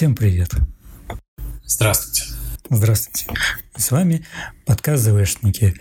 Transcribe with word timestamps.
Всем 0.00 0.14
привет. 0.14 0.54
Здравствуйте. 1.66 2.22
Здравствуйте. 2.70 3.26
С 3.76 3.90
вами 3.90 4.24
подкаст 4.64 5.02
ЗВшники. 5.02 5.74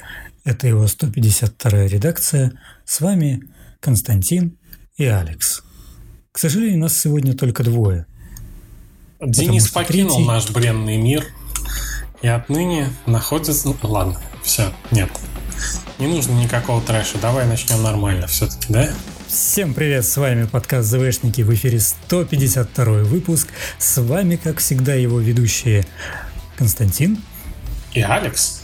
Это 0.43 0.67
его 0.67 0.85
152 0.87 1.85
редакция. 1.85 2.51
С 2.83 2.99
вами 2.99 3.43
Константин 3.79 4.57
и 4.97 5.05
Алекс. 5.05 5.63
К 6.33 6.37
сожалению, 6.37 6.79
нас 6.79 6.97
сегодня 6.97 7.33
только 7.33 7.63
двое. 7.63 8.07
Денис 9.21 9.69
покинул 9.69 10.17
третий... 10.17 10.27
наш 10.27 10.49
бренный 10.49 10.97
мир 10.97 11.25
и 12.21 12.27
отныне 12.27 12.89
находится... 13.05 13.73
Ладно, 13.83 14.19
все, 14.43 14.73
нет. 14.91 15.09
Не 15.97 16.07
нужно 16.07 16.33
никакого 16.33 16.81
трэша. 16.81 17.19
Давай 17.19 17.47
начнем 17.47 17.81
нормально 17.81 18.27
все-таки, 18.27 18.65
да? 18.67 18.89
Всем 19.29 19.75
привет, 19.75 20.05
с 20.05 20.17
вами 20.17 20.45
подкаст 20.45 20.89
ЗВшники, 20.89 21.43
в 21.43 21.53
эфире 21.53 21.79
152 21.79 23.03
выпуск. 23.03 23.49
С 23.77 24.01
вами, 24.01 24.37
как 24.37 24.57
всегда, 24.57 24.95
его 24.95 25.19
ведущие 25.19 25.85
Константин 26.57 27.19
и 27.93 28.01
Алекс. 28.01 28.63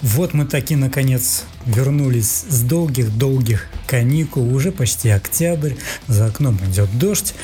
Вот 0.00 0.32
мы 0.32 0.46
таки 0.46 0.76
наконец 0.76 1.44
вернулись 1.66 2.46
с 2.48 2.62
долгих-долгих 2.62 3.66
каникул, 3.86 4.50
уже 4.54 4.72
почти 4.72 5.10
октябрь, 5.10 5.74
за 6.06 6.24
окном 6.24 6.58
идет 6.70 6.88
дождь, 6.98 7.34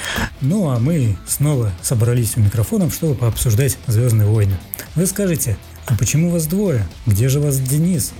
ну 0.40 0.70
а 0.70 0.78
мы 0.78 1.18
снова 1.26 1.70
собрались 1.82 2.38
у 2.38 2.40
микрофонов, 2.40 2.94
чтобы 2.94 3.14
пообсуждать 3.14 3.76
«Звездные 3.86 4.26
войны». 4.26 4.56
Вы 4.94 5.04
скажете, 5.04 5.58
а 5.84 5.96
почему 5.98 6.30
вас 6.30 6.46
двое? 6.46 6.88
Где 7.04 7.28
же 7.28 7.40
вас 7.40 7.60
Денис? 7.60 8.14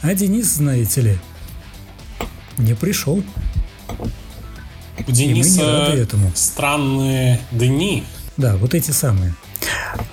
А 0.00 0.12
Денис, 0.14 0.46
знаете 0.46 1.00
ли, 1.00 1.18
не 2.58 2.74
пришел. 2.74 3.22
У 5.06 5.10
Дениса 5.10 5.62
этому. 5.94 6.30
странные 6.34 7.40
дни. 7.50 8.04
Да, 8.36 8.56
вот 8.56 8.74
эти 8.74 8.90
самые. 8.90 9.34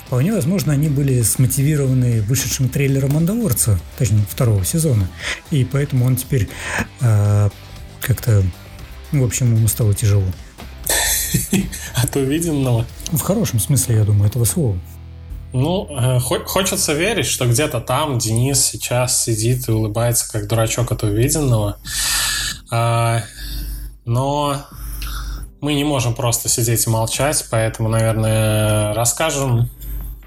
Вполне 0.05 0.34
возможно, 0.34 0.74
они 0.74 0.90
были 0.90 1.22
смотивированы 1.22 2.21
вышедшим 2.21 2.70
трейлером 2.70 3.13
«Мандалорца», 3.13 3.80
точнее, 3.98 4.26
второго 4.30 4.66
сезона. 4.66 5.08
И 5.52 5.63
поэтому 5.63 6.05
он 6.05 6.16
теперь 6.16 6.49
э, 7.02 7.49
как-то, 8.02 8.44
в 9.12 9.24
общем, 9.24 9.55
ему 9.55 9.68
стало 9.68 9.93
тяжело. 9.93 10.26
От 11.96 12.16
увиденного? 12.16 12.86
В 13.12 13.20
хорошем 13.21 13.60
смысле, 13.60 13.98
я 13.98 14.04
думаю, 14.04 14.30
этого 14.30 14.46
слова. 14.46 14.77
Ну, 15.54 15.88
э, 15.90 16.20
хочется 16.20 16.93
верить, 16.93 17.26
что 17.26 17.46
где-то 17.46 17.80
там 17.80 18.20
Денис 18.20 18.64
сейчас 18.64 19.24
сидит 19.24 19.68
и 19.68 19.71
улыбается, 19.71 20.32
как 20.32 20.48
дурачок 20.48 20.91
от 20.91 21.04
увиденного. 21.04 21.77
А, 22.71 23.24
но 24.10 24.65
мы 25.62 25.76
не 25.76 25.84
можем 25.84 26.15
просто 26.15 26.49
сидеть 26.49 26.88
и 26.88 26.90
молчать, 26.90 27.46
поэтому, 27.52 27.90
наверное, 27.90 28.93
расскажем, 28.93 29.70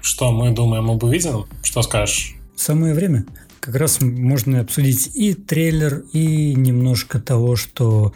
что 0.01 0.31
мы 0.31 0.51
думаем 0.51 0.89
об 0.89 1.03
увиденном. 1.03 1.47
Что 1.61 1.81
скажешь? 1.81 2.35
Самое 2.55 2.93
время. 2.93 3.25
Как 3.59 3.75
раз 3.75 4.01
можно 4.01 4.61
обсудить 4.61 5.11
и 5.15 5.33
трейлер, 5.33 6.03
и 6.13 6.53
немножко 6.53 7.19
того, 7.19 7.55
что 7.55 8.13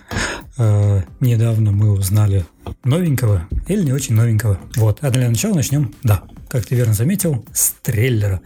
э, 0.57 1.03
недавно 1.19 1.71
мы 1.71 1.91
узнали 1.91 2.45
новенького 2.83 3.47
или 3.67 3.83
не 3.83 3.93
очень 3.93 4.15
новенького. 4.15 4.59
Вот. 4.75 4.99
А 5.01 5.09
для 5.09 5.29
начала 5.29 5.55
начнем, 5.55 5.93
да, 6.03 6.23
как 6.49 6.65
ты 6.65 6.75
верно 6.75 6.93
заметил, 6.93 7.45
с 7.53 7.75
трейлера. 7.81 8.41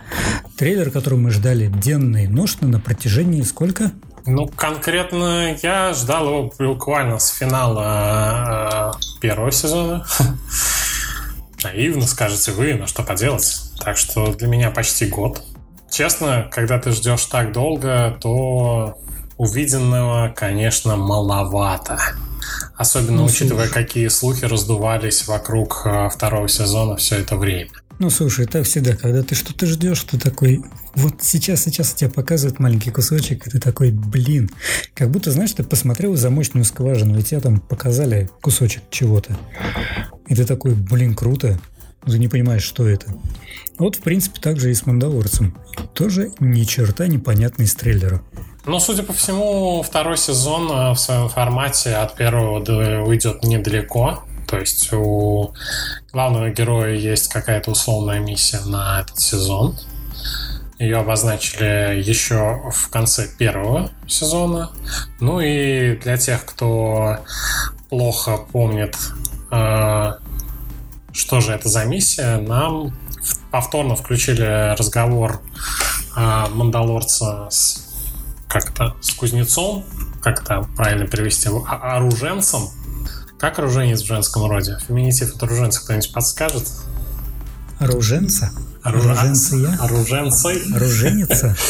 Трейлер, 0.57 0.91
который 0.91 1.19
мы 1.19 1.31
ждали 1.31 1.71
денно 1.83 2.23
и 2.23 2.27
ношно 2.27 2.67
на 2.67 2.79
протяжении 2.79 3.41
сколько? 3.41 3.91
Ну, 4.25 4.47
конкретно 4.47 5.57
я 5.61 5.93
ждал 5.93 6.27
его 6.27 6.53
буквально 6.59 7.19
с 7.19 7.29
финала 7.29 8.93
э, 8.95 9.19
первого 9.19 9.51
сезона. 9.51 10.05
Наивно, 11.63 12.07
скажете 12.07 12.51
вы, 12.51 12.73
но 12.73 12.87
что 12.87 13.03
поделать. 13.03 13.71
Так 13.79 13.97
что 13.97 14.33
для 14.33 14.47
меня 14.47 14.71
почти 14.71 15.05
год. 15.07 15.43
Честно, 15.89 16.47
когда 16.51 16.79
ты 16.79 16.91
ждешь 16.91 17.25
так 17.25 17.51
долго, 17.51 18.17
то 18.21 18.97
увиденного, 19.37 20.29
конечно, 20.35 20.95
маловато. 20.95 21.99
Особенно 22.77 23.17
ну, 23.17 23.25
учитывая, 23.25 23.65
слушай. 23.67 23.83
какие 23.83 24.07
слухи 24.07 24.45
раздувались 24.45 25.27
вокруг 25.27 25.81
э, 25.85 26.09
второго 26.09 26.47
сезона 26.47 26.95
все 26.95 27.17
это 27.17 27.35
время. 27.35 27.71
Ну, 28.01 28.09
слушай, 28.09 28.47
так 28.47 28.65
всегда, 28.65 28.95
когда 28.95 29.21
ты 29.21 29.35
что-то 29.35 29.67
ждешь, 29.67 30.01
ты 30.01 30.17
такой, 30.17 30.63
вот 30.95 31.21
сейчас, 31.21 31.61
сейчас 31.61 31.93
тебе 31.93 32.09
показывают 32.09 32.57
маленький 32.57 32.89
кусочек, 32.89 33.45
и 33.45 33.51
ты 33.51 33.59
такой, 33.59 33.91
блин, 33.91 34.49
как 34.95 35.11
будто, 35.11 35.29
знаешь, 35.29 35.51
ты 35.51 35.63
посмотрел 35.63 36.15
замочную 36.15 36.65
скважину, 36.65 37.19
и 37.19 37.21
тебе 37.21 37.39
там 37.41 37.59
показали 37.59 38.27
кусочек 38.41 38.81
чего-то. 38.89 39.37
И 40.25 40.33
ты 40.33 40.45
такой, 40.45 40.73
блин, 40.73 41.13
круто, 41.13 41.59
ты 42.03 42.17
не 42.17 42.27
понимаешь, 42.27 42.63
что 42.63 42.87
это. 42.87 43.05
Вот, 43.77 43.97
в 43.97 44.01
принципе, 44.01 44.41
так 44.41 44.59
же 44.59 44.71
и 44.71 44.73
с 44.73 44.87
«Мандалорцем». 44.87 45.55
Тоже 45.93 46.31
ни 46.39 46.63
черта 46.63 47.05
непонятный 47.05 47.65
из 47.65 47.75
трейлера. 47.75 48.23
Ну, 48.65 48.79
судя 48.79 49.03
по 49.03 49.13
всему, 49.13 49.83
второй 49.83 50.17
сезон 50.17 50.71
э, 50.71 50.91
в 50.93 50.97
своем 50.97 51.29
формате 51.29 51.93
от 51.93 52.15
первого 52.15 52.57
уйдет 53.03 53.43
недалеко. 53.43 54.23
То 54.51 54.59
есть 54.59 54.91
у 54.91 55.53
главного 56.11 56.49
героя 56.49 56.93
есть 56.93 57.29
какая-то 57.29 57.71
условная 57.71 58.19
миссия 58.19 58.59
на 58.65 58.99
этот 58.99 59.17
сезон. 59.17 59.77
Ее 60.77 60.97
обозначили 60.97 62.01
еще 62.01 62.61
в 62.69 62.89
конце 62.89 63.29
первого 63.37 63.91
сезона. 64.09 64.71
Ну 65.21 65.39
и 65.39 65.95
для 65.95 66.17
тех, 66.17 66.43
кто 66.43 67.19
плохо 67.89 68.39
помнит, 68.51 68.97
э, 69.51 70.11
что 71.13 71.39
же 71.39 71.53
это 71.53 71.69
за 71.69 71.85
миссия, 71.85 72.37
нам 72.37 72.93
повторно 73.51 73.95
включили 73.95 74.75
разговор 74.75 75.39
э, 76.17 76.45
Мандалорца 76.49 77.47
с 77.49 77.87
как-то 78.49 78.97
с 78.99 79.11
кузнецом, 79.11 79.85
как 80.21 80.41
это 80.41 80.67
правильно 80.75 81.07
перевести, 81.07 81.47
оруженцем, 81.69 82.63
как 83.41 83.57
оруженец 83.57 84.03
в 84.03 84.05
женском 84.05 84.45
роде? 84.45 84.77
Феминитив 84.87 85.35
от 85.35 85.41
оруженца 85.41 85.81
кто-нибудь 85.81 86.13
подскажет? 86.13 86.69
Оруженца? 87.79 88.51
Оруженца 88.83 89.55
я? 89.55 89.77
Оруженцей? 89.81 90.61
Оруженица? 90.73 91.57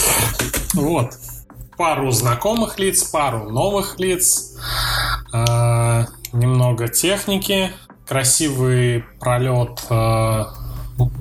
Вот. 0.74 1.14
Пару 1.78 2.12
знакомых 2.12 2.80
лиц, 2.80 3.04
пару 3.04 3.50
новых 3.50 4.00
лиц, 4.00 4.54
а, 5.34 6.08
немного 6.32 6.88
техники, 6.88 7.72
красивый 8.08 9.04
пролет 9.20 9.82
а, 9.90 10.54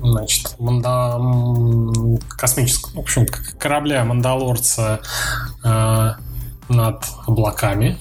значит, 0.01 0.55
манда... 0.59 1.17
космического, 2.29 2.95
в 2.95 2.99
общем, 2.99 3.25
корабля 3.57 4.05
Мандалорца 4.05 5.01
э, 5.63 6.11
над 6.69 7.05
облаками 7.25 7.97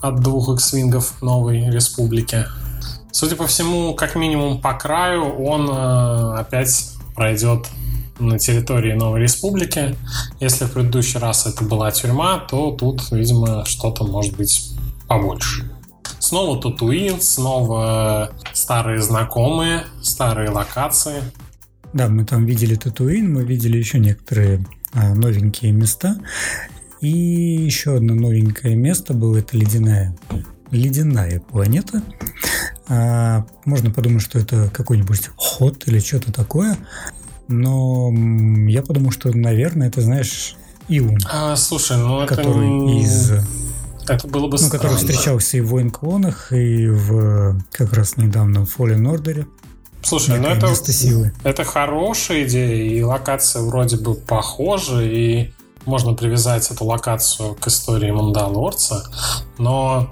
от 0.00 0.20
двух 0.20 0.52
X-вингов 0.54 1.22
новой 1.22 1.70
республики. 1.70 2.46
Судя 3.12 3.36
по 3.36 3.46
всему, 3.46 3.94
как 3.94 4.14
минимум 4.14 4.60
по 4.60 4.74
краю, 4.74 5.42
он 5.42 5.70
э, 5.70 6.38
опять 6.38 6.92
пройдет 7.14 7.66
на 8.18 8.38
территории 8.38 8.92
Новой 8.92 9.22
Республики. 9.22 9.96
Если 10.40 10.64
в 10.64 10.72
предыдущий 10.72 11.18
раз 11.18 11.46
это 11.46 11.64
была 11.64 11.90
тюрьма, 11.90 12.38
то 12.38 12.72
тут, 12.72 13.10
видимо, 13.10 13.64
что-то 13.64 14.04
может 14.04 14.36
быть 14.36 14.72
побольше. 15.06 15.70
Снова 16.18 16.60
Татуин, 16.60 17.20
снова 17.20 18.32
старые 18.52 19.00
знакомые, 19.00 19.84
старые 20.02 20.50
локации. 20.50 21.22
Да, 21.92 22.08
мы 22.08 22.24
там 22.24 22.44
видели 22.44 22.74
Татуин, 22.74 23.32
мы 23.32 23.44
видели 23.44 23.78
еще 23.78 23.98
некоторые 23.98 24.66
а, 24.92 25.14
новенькие 25.14 25.72
места. 25.72 26.16
И 27.06 27.62
еще 27.64 27.98
одно 27.98 28.14
новенькое 28.14 28.74
место 28.74 29.14
было, 29.14 29.36
это 29.36 29.56
ледяная, 29.56 30.16
ледяная 30.72 31.38
планета. 31.38 32.02
А, 32.88 33.46
можно 33.64 33.92
подумать, 33.92 34.22
что 34.22 34.40
это 34.40 34.68
какой-нибудь 34.72 35.30
ход 35.36 35.86
или 35.86 36.00
что-то 36.00 36.32
такое. 36.32 36.76
Но 37.46 38.12
я 38.66 38.82
подумал, 38.82 39.12
что, 39.12 39.30
наверное, 39.32 39.86
это, 39.86 40.00
знаешь, 40.00 40.56
Иум. 40.88 41.16
А, 41.30 41.54
слушай, 41.54 41.96
ну 41.96 42.26
который 42.26 42.66
это... 42.66 43.04
из... 43.04 43.32
Это 44.08 44.26
было 44.26 44.48
бы 44.48 44.58
Ну, 44.60 44.68
который 44.68 44.96
встречался 44.96 45.58
и 45.58 45.60
в 45.60 45.68
Воин 45.68 45.92
Клонах, 45.92 46.52
и 46.52 46.88
в 46.88 47.62
как 47.70 47.92
раз 47.92 48.16
недавно 48.16 48.66
в 48.66 48.76
Fallen 48.76 49.02
Order. 49.02 49.46
Слушай, 50.02 50.40
ну 50.40 50.48
это, 50.48 50.74
силы. 50.74 51.32
это 51.44 51.62
хорошая 51.62 52.44
идея, 52.44 52.98
и 52.98 53.00
локация 53.02 53.62
вроде 53.62 53.96
бы 53.96 54.14
похожа, 54.14 55.02
и 55.02 55.52
можно 55.86 56.12
привязать 56.14 56.70
эту 56.70 56.84
локацию 56.84 57.54
к 57.54 57.66
истории 57.68 58.10
Мандалорца, 58.10 59.04
но 59.58 60.10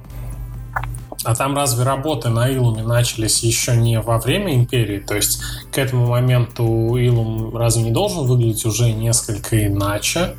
а 1.25 1.35
там 1.35 1.56
разве 1.56 1.85
работы 1.85 2.29
на 2.29 2.49
Илуме 2.49 2.82
начались 2.82 3.43
еще 3.43 3.76
не 3.76 4.00
во 4.00 4.19
время 4.19 4.55
Империи? 4.55 4.99
То 4.99 5.15
есть 5.15 5.41
к 5.73 5.79
этому 5.79 6.06
моменту 6.06 6.97
Илум 6.97 7.56
разве 7.56 7.82
не 7.82 7.91
должен 7.91 8.26
выглядеть 8.26 8.65
уже 8.67 8.93
несколько 8.93 9.67
иначе? 9.67 10.35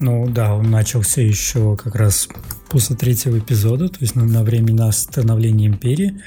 Ну 0.00 0.26
да, 0.28 0.54
он 0.54 0.70
начался 0.70 1.20
еще 1.20 1.76
как 1.76 1.94
раз 1.94 2.28
после 2.68 2.96
третьего 2.96 3.38
эпизода, 3.38 3.88
то 3.88 3.98
есть 4.00 4.16
на, 4.16 4.24
на 4.24 4.42
времена 4.42 4.90
становления 4.90 5.66
империи. 5.66 6.20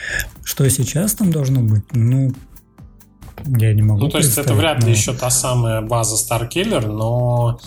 Что 0.44 0.68
сейчас 0.70 1.14
там 1.14 1.32
должно 1.32 1.60
быть? 1.60 1.84
Ну, 1.92 2.34
я 3.46 3.74
не 3.74 3.82
могу 3.82 4.00
Ну, 4.00 4.10
то 4.10 4.20
есть 4.20 4.38
это 4.38 4.54
вряд 4.54 4.80
ли 4.80 4.86
но... 4.86 4.92
еще 4.92 5.14
та 5.14 5.30
самая 5.30 5.82
база 5.82 6.16
Starkiller, 6.16 6.88
но 6.88 7.60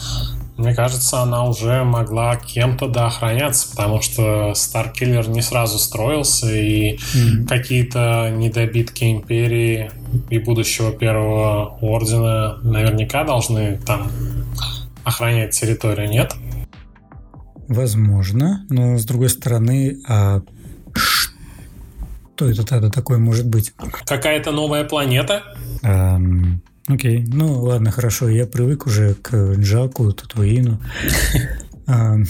мне 0.61 0.75
кажется, 0.75 1.21
она 1.21 1.45
уже 1.45 1.85
могла 1.85 2.37
кем-то 2.37 2.87
доохраняться, 2.87 3.71
потому 3.71 4.03
что 4.03 4.53
Старкиллер 4.55 5.29
не 5.29 5.43
сразу 5.43 5.79
строился, 5.79 6.55
и 6.55 6.97
mm-hmm. 6.97 7.47
какие-то 7.47 8.31
недобитки 8.31 9.05
Империи 9.11 9.91
и 10.29 10.39
будущего 10.39 10.93
Первого 10.93 11.79
Ордена 11.81 12.59
наверняка 12.63 13.25
должны 13.25 13.79
там 13.87 14.11
охранять 15.03 15.59
территорию, 15.59 16.09
нет? 16.11 16.35
Возможно, 17.67 18.67
но 18.69 18.99
с 18.99 19.05
другой 19.05 19.31
стороны, 19.31 19.99
а 20.07 20.43
что 20.95 22.49
это 22.49 22.67
тогда 22.67 22.91
такое 22.91 23.19
может 23.19 23.49
быть? 23.49 23.73
Какая-то 24.05 24.51
новая 24.51 24.85
планета? 24.85 25.43
Эм, 25.83 26.63
окей, 26.93 27.25
ну 27.27 27.63
ладно, 27.63 27.91
хорошо, 27.91 28.29
я 28.29 28.47
привык 28.47 28.87
уже 28.87 29.15
к 29.15 29.55
Джаку, 29.55 30.13
Татуину. 30.13 30.81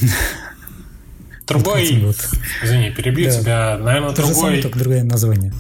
Другой, 1.47 2.15
извини, 2.63 2.91
перебью 2.91 3.31
тебя, 3.31 3.77
наверное, 3.77 4.11
То 4.11 4.23
другой... 4.23 4.35
же 4.35 4.41
самое, 4.41 4.63
только 4.63 4.79
другое 4.79 5.03
название. 5.03 5.53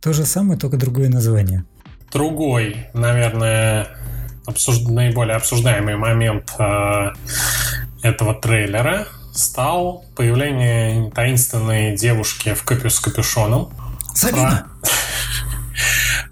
То 0.00 0.12
же 0.12 0.24
самое, 0.24 0.58
только 0.58 0.76
другое 0.76 1.08
название. 1.08 1.64
Другой, 2.12 2.86
наверное, 2.94 3.88
обсуж... 4.46 4.80
наиболее 4.82 5.36
обсуждаемый 5.36 5.96
момент 5.96 6.52
э, 6.58 7.10
этого 8.02 8.34
трейлера 8.34 9.08
стал 9.34 10.04
появление 10.16 11.10
таинственной 11.10 11.96
девушки 11.96 12.54
в 12.54 12.62
капю 12.64 12.88
с 12.88 13.00
капюшоном. 13.00 13.70
Сабина! 14.14 14.68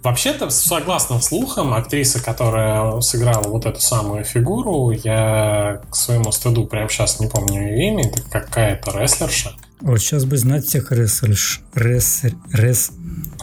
Вообще-то, 0.02 0.48
согласно 0.50 1.20
слухам, 1.20 1.74
актриса, 1.74 2.22
которая 2.22 3.00
сыграла 3.00 3.48
вот 3.48 3.66
эту 3.66 3.80
самую 3.80 4.24
фигуру, 4.24 4.90
я 4.90 5.80
к 5.90 5.96
своему 5.96 6.30
стыду 6.30 6.66
прямо 6.66 6.88
сейчас 6.88 7.18
не 7.18 7.26
помню 7.26 7.62
ее 7.62 7.88
имя, 7.88 8.06
это 8.06 8.22
какая-то 8.22 8.96
рестлерша. 8.96 9.52
Вот 9.80 9.98
сейчас 9.98 10.24
бы 10.24 10.36
знать 10.36 10.64
всех 10.64 10.92
рестлерш. 10.92 11.62
Рес... 11.74 12.22
Рес... 12.52 12.92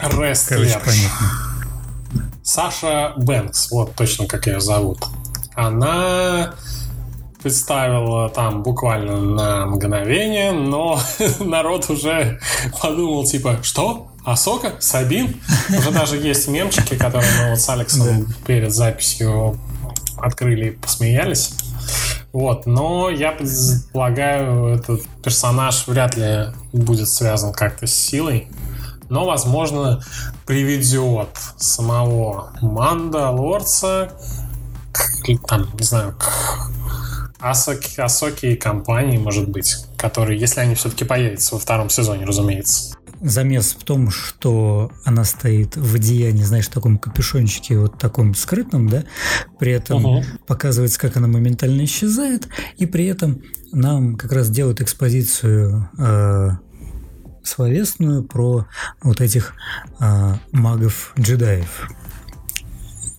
Рестлерш. 0.02 0.74
Короче, 0.74 0.80
понятно. 0.84 1.56
Саша 2.44 3.13
Бэнкс, 3.18 3.72
вот 3.72 3.96
точно 3.96 4.28
как 4.28 4.48
ее 4.48 4.60
зовут. 4.60 5.00
Она 5.56 6.54
представила 7.42 8.30
там 8.30 8.63
буквально 8.63 9.22
на 9.22 9.66
мгновение, 9.66 10.51
но 10.51 11.00
народ 11.40 11.90
уже 11.90 12.40
подумал, 12.81 13.25
типа, 13.25 13.60
что? 13.62 14.12
Асока? 14.25 14.74
Сабин? 14.80 15.39
Уже 15.69 15.92
даже 15.92 16.18
есть 16.18 16.48
мемчики, 16.48 16.95
которые 16.95 17.31
мы 17.39 17.51
вот 17.51 17.60
с 17.60 17.69
Алексом 17.69 18.25
перед 18.48 18.74
записью 18.74 19.60
открыли 20.18 20.69
и 20.69 20.72
посмеялись. 20.72 21.54
Вот, 22.33 22.66
но 22.66 23.10
я 23.10 23.31
предполагаю, 23.31 24.75
этот 24.75 25.04
персонаж 25.24 25.88
вряд 25.88 26.18
ли 26.18 26.48
будет 26.74 27.07
связан 27.07 27.54
как-то 27.54 27.86
с 27.86 27.94
силой. 27.94 28.50
Но, 29.10 29.25
возможно, 29.25 30.04
приведет 30.48 31.30
самого 31.57 32.51
Мандалорца 32.62 34.12
к, 34.92 35.48
там, 35.48 35.69
не 35.80 35.86
знаю, 35.86 36.16
к 36.18 36.72
Асоки, 37.39 38.01
Асоки 38.01 38.48
и 38.48 38.56
компании, 38.56 39.19
может 39.19 39.48
быть, 39.48 39.86
которые, 39.95 40.39
если 40.39 40.62
они 40.62 40.74
все-таки 40.74 41.06
появятся 41.06 41.54
во 41.54 41.62
втором 41.62 41.92
сезоне, 41.92 42.25
разумеется 42.25 42.98
замес 43.25 43.75
в 43.80 43.83
том, 43.83 44.12
что 44.12 44.92
она 45.04 45.24
стоит 45.24 45.75
в 45.75 45.95
одеянии, 45.95 46.44
знаешь, 46.44 46.68
в 46.68 46.72
таком 46.72 46.98
капюшончике, 46.98 47.80
вот 47.80 47.98
таком 47.98 48.36
скрытном, 48.36 48.88
да, 48.88 49.04
при 49.60 49.72
этом 49.72 50.06
угу. 50.06 50.24
показывается, 50.48 51.00
как 51.00 51.18
она 51.18 51.27
моментально 51.27 51.83
исчезает, 51.83 52.48
и 52.77 52.86
при 52.86 53.06
этом 53.06 53.42
нам 53.72 54.16
как 54.16 54.31
раз 54.31 54.50
делают 54.50 54.81
экспозицию 54.81 55.89
э, 55.98 56.50
словесную 57.44 58.24
про 58.24 58.68
вот 59.01 59.22
этих 59.22 59.54
э, 60.00 60.36
магов-джедаев. 60.51 61.89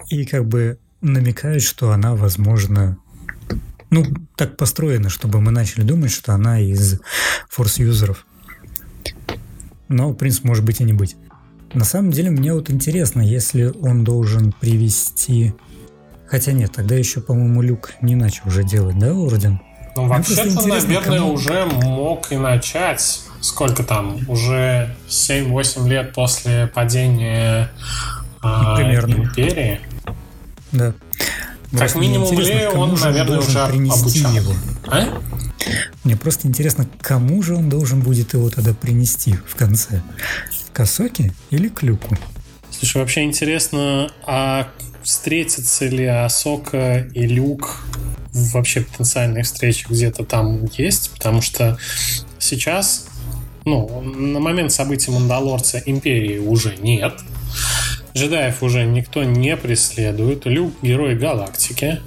И 0.08 0.24
как 0.24 0.46
бы 0.46 0.78
намекают, 1.00 1.62
что 1.62 1.90
она, 1.90 2.14
возможно, 2.14 2.98
ну, 3.90 4.04
так 4.36 4.56
построена, 4.56 5.08
чтобы 5.08 5.40
мы 5.40 5.50
начали 5.50 5.82
думать, 5.82 6.12
что 6.12 6.32
она 6.32 6.60
из 6.60 7.00
форс-юзеров 7.48 8.25
но, 9.88 10.10
в 10.10 10.14
принципе, 10.14 10.48
может 10.48 10.64
быть 10.64 10.80
и 10.80 10.84
не 10.84 10.92
быть. 10.92 11.16
На 11.72 11.84
самом 11.84 12.10
деле, 12.10 12.30
мне 12.30 12.54
вот 12.54 12.70
интересно, 12.70 13.20
если 13.20 13.72
он 13.82 14.04
должен 14.04 14.52
привести... 14.52 15.54
Хотя 16.26 16.52
нет, 16.52 16.72
тогда 16.72 16.94
еще, 16.94 17.20
по-моему, 17.20 17.62
Люк 17.62 17.92
не 18.00 18.14
начал 18.14 18.48
уже 18.48 18.64
делать, 18.64 18.98
да, 18.98 19.14
Орден? 19.14 19.60
Ну, 19.96 20.06
вообще-то, 20.08 20.66
наверное, 20.66 21.18
кому... 21.20 21.32
уже 21.32 21.64
мог 21.66 22.30
и 22.32 22.36
начать. 22.36 23.22
Сколько 23.40 23.82
там? 23.82 24.18
Уже 24.28 24.94
7-8 25.08 25.88
лет 25.88 26.12
после 26.12 26.66
падения 26.66 27.70
э, 28.42 28.76
Примерно. 28.76 29.14
Империи? 29.14 29.80
Да. 30.72 30.94
Как 31.70 31.78
Просто 31.78 31.98
минимум 31.98 32.38
Лео 32.38 32.72
он, 32.72 32.94
наверное, 32.94 33.38
уже 33.38 33.60
обучал. 33.60 34.32
Его. 34.32 34.52
А? 34.86 35.20
Мне 36.06 36.16
просто 36.16 36.46
интересно, 36.46 36.88
кому 37.00 37.42
же 37.42 37.56
он 37.56 37.68
должен 37.68 38.00
будет 38.00 38.32
его 38.32 38.48
тогда 38.48 38.72
принести 38.72 39.34
в 39.44 39.56
конце? 39.56 40.02
Косоки 40.72 41.32
или 41.50 41.68
Клюку? 41.68 42.16
Слушай, 42.70 42.98
вообще 42.98 43.24
интересно, 43.24 44.12
а 44.24 44.68
встретятся 45.02 45.86
ли 45.86 46.04
Асока 46.04 47.08
и 47.12 47.26
Люк 47.26 47.84
вообще 48.32 48.82
потенциальные 48.82 49.42
встречи 49.42 49.86
где-то 49.90 50.24
там 50.24 50.66
есть? 50.78 51.10
Потому 51.10 51.42
что 51.42 51.76
сейчас, 52.38 53.08
ну, 53.64 54.00
на 54.00 54.38
момент 54.38 54.70
событий 54.70 55.10
Мандалорца 55.10 55.82
Империи 55.86 56.38
уже 56.38 56.76
нет. 56.76 57.14
Джедаев 58.14 58.62
уже 58.62 58.84
никто 58.84 59.24
не 59.24 59.56
преследует. 59.56 60.46
Люк— 60.46 60.72
герой 60.82 61.16
галактики. 61.16 62.00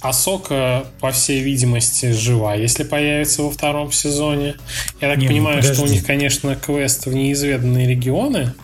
Асока, 0.00 0.86
по 1.00 1.10
всей 1.10 1.42
видимости, 1.42 2.12
жива, 2.12 2.54
если 2.54 2.84
появится 2.84 3.42
во 3.42 3.50
втором 3.50 3.92
сезоне. 3.92 4.54
Я 5.00 5.10
так 5.10 5.18
Не, 5.18 5.24
ну 5.24 5.30
понимаю, 5.30 5.62
ну, 5.62 5.74
что 5.74 5.82
у 5.82 5.86
них, 5.86 6.06
конечно, 6.06 6.56
квест 6.56 7.06
в 7.06 7.12
неизведанные 7.12 7.86
регионы. 7.86 8.54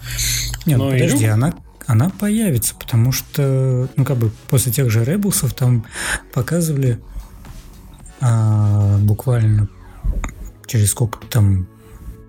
Нет, 0.64 0.78
ну 0.78 0.90
подожди, 0.90 1.24
Люк... 1.24 1.34
она, 1.34 1.54
она 1.86 2.10
появится, 2.10 2.74
потому 2.74 3.12
что, 3.12 3.88
ну, 3.96 4.04
как 4.04 4.16
бы 4.16 4.30
после 4.48 4.72
тех 4.72 4.90
же 4.90 5.04
Ребусов 5.04 5.52
там 5.52 5.84
показывали 6.32 6.98
а, 8.20 8.96
буквально 8.98 9.68
через 10.66 10.90
сколько 10.90 11.24
там 11.26 11.68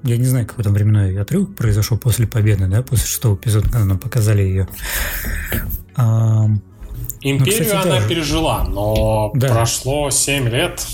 я 0.04 0.18
не 0.18 0.26
знаю, 0.26 0.46
какой 0.46 0.64
там 0.64 0.74
временной 0.74 1.20
отрыв 1.20 1.54
произошел 1.56 1.98
после 1.98 2.28
победы, 2.28 2.68
да, 2.68 2.82
после 2.82 3.06
шестого 3.08 3.36
эпизода, 3.36 3.70
когда 3.70 3.86
нам 3.86 4.00
показали 4.00 4.42
ее. 4.42 4.68
А, 5.96 6.48
Империю 7.22 7.60
ну, 7.60 7.66
кстати, 7.66 7.88
она 7.88 8.00
да. 8.00 8.08
пережила, 8.08 8.64
но 8.64 9.32
да. 9.34 9.48
прошло 9.50 10.10
7 10.10 10.50
лет. 10.50 10.86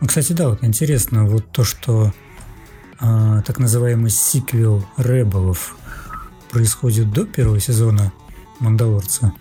Ну, 0.00 0.06
кстати, 0.06 0.32
да, 0.32 0.48
вот 0.48 0.64
интересно, 0.64 1.26
вот 1.26 1.50
то, 1.50 1.64
что 1.64 2.12
а, 2.98 3.42
так 3.42 3.58
называемый 3.58 4.10
сиквел 4.10 4.84
Ребелов 4.96 5.76
происходит 6.50 7.12
до 7.12 7.26
первого 7.26 7.60
сезона 7.60 8.12
Мандалорца 8.60 9.32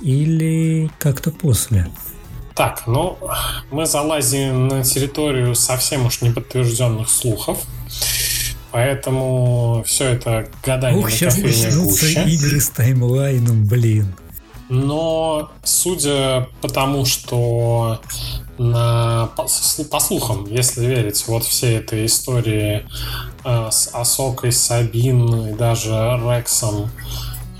или 0.00 0.90
как-то 0.98 1.30
после? 1.30 1.88
Так, 2.54 2.84
ну, 2.86 3.18
мы 3.70 3.86
залазим 3.86 4.68
на 4.68 4.84
территорию 4.84 5.54
совсем 5.54 6.06
уж 6.06 6.22
неподтвержденных 6.22 7.08
слухов. 7.08 7.58
Поэтому 8.70 9.84
все 9.86 10.06
это 10.06 10.48
гадание 10.64 11.04
на 11.04 11.10
сейчас 11.10 11.38
начнутся 11.38 12.06
игры 12.06 12.60
с 12.60 12.68
таймлайном, 12.70 13.64
блин. 13.66 14.14
Но 14.68 15.50
судя 15.62 16.48
по 16.60 16.68
тому, 16.68 17.04
что 17.04 18.00
на, 18.58 19.28
по, 19.36 19.46
по 19.90 20.00
слухам, 20.00 20.46
если 20.48 20.86
верить 20.86 21.26
вот 21.26 21.44
всей 21.44 21.78
этой 21.78 22.06
истории 22.06 22.86
э, 23.44 23.68
с 23.70 23.90
Асокой, 23.92 24.52
Сабин 24.52 25.48
и 25.48 25.52
даже 25.54 25.92
Рексом 25.92 26.84
э, 26.84 26.88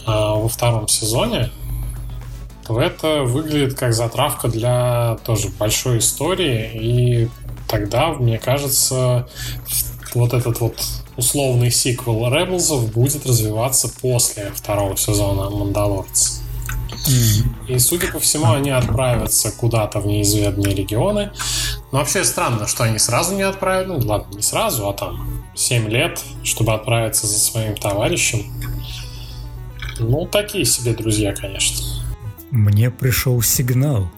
во 0.07 0.49
втором 0.49 0.89
сезоне, 0.89 1.51
то 2.67 2.81
это 2.81 3.23
выглядит 3.25 3.79
как 3.79 3.93
затравка 3.93 4.49
для 4.49 5.19
тоже 5.27 5.49
большой 5.59 5.99
истории. 5.99 6.71
И 6.75 7.29
тогда, 7.69 8.09
мне 8.11 8.39
кажется, 8.39 9.29
вот 10.15 10.33
этот 10.33 10.61
вот 10.61 10.83
условный 11.17 11.71
сиквел 11.71 12.27
Rebels 12.29 12.91
будет 12.93 13.27
развиваться 13.27 13.91
после 14.01 14.51
второго 14.55 14.97
сезона 14.97 15.51
Мандалорца. 15.51 16.44
И, 17.07 17.79
судя 17.79 18.09
по 18.09 18.19
всему, 18.19 18.53
они 18.53 18.71
отправятся 18.71 19.51
куда-то 19.53 20.01
в 20.01 20.07
неизведанные 20.07 20.75
регионы. 20.75 21.33
Но 21.93 21.99
вообще 21.99 22.25
странно, 22.25 22.67
что 22.67 22.85
они 22.85 22.99
сразу 22.99 23.35
не 23.35 23.43
отправили. 23.43 23.89
Ну, 23.89 23.99
ладно, 23.99 24.35
не 24.37 24.43
сразу, 24.43 24.89
а 24.89 24.93
там 24.95 25.45
7 25.55 25.89
лет, 25.89 26.23
чтобы 26.43 26.73
отправиться 26.73 27.27
за 27.27 27.39
своим 27.39 27.77
товарищем. 27.77 28.53
Ну, 29.99 30.27
такие 30.27 30.65
себе 30.65 30.95
друзья, 30.95 31.35
конечно. 31.35 31.85
Мне 32.51 32.91
пришел 32.91 33.43
сигнал. 33.43 34.11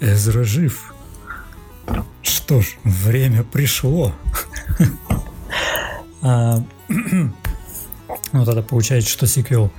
Эзра 0.00 0.44
жив. 0.44 0.94
Что 2.22 2.60
ж, 2.62 2.76
время 2.84 3.42
пришло. 3.42 4.12
Ну, 8.32 8.44
тогда 8.44 8.62
получается, 8.62 9.10
что 9.10 9.26
сиквел, 9.26 9.70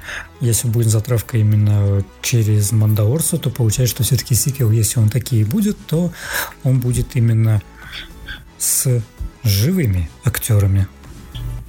если 0.42 0.68
будет 0.68 0.88
затравка 0.88 1.38
именно 1.38 2.04
через 2.22 2.72
Мандалорца, 2.72 3.38
то 3.38 3.50
получается, 3.50 3.96
что 3.96 4.04
все-таки 4.04 4.36
сиквел, 4.36 4.72
если 4.72 5.00
он 5.00 5.10
такие 5.10 5.46
будет, 5.46 5.78
то 5.88 6.12
он 6.64 6.80
будет 6.80 7.16
именно 7.16 7.62
с 8.58 9.02
живыми 9.44 10.10
актерами. 10.24 10.88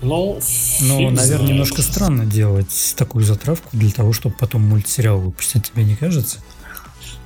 Ну, 0.02 0.40
Но, 0.80 1.10
наверное, 1.10 1.49
немножко 1.49 1.82
странно 1.82 2.25
делать 2.25 2.94
такую 2.96 3.25
затравку 3.25 3.68
для 3.72 3.90
того, 3.90 4.14
чтобы 4.14 4.34
потом 4.38 4.62
мультсериал 4.62 5.20
выпустить, 5.20 5.70
тебе 5.70 5.84
не 5.84 5.94
кажется? 5.94 6.38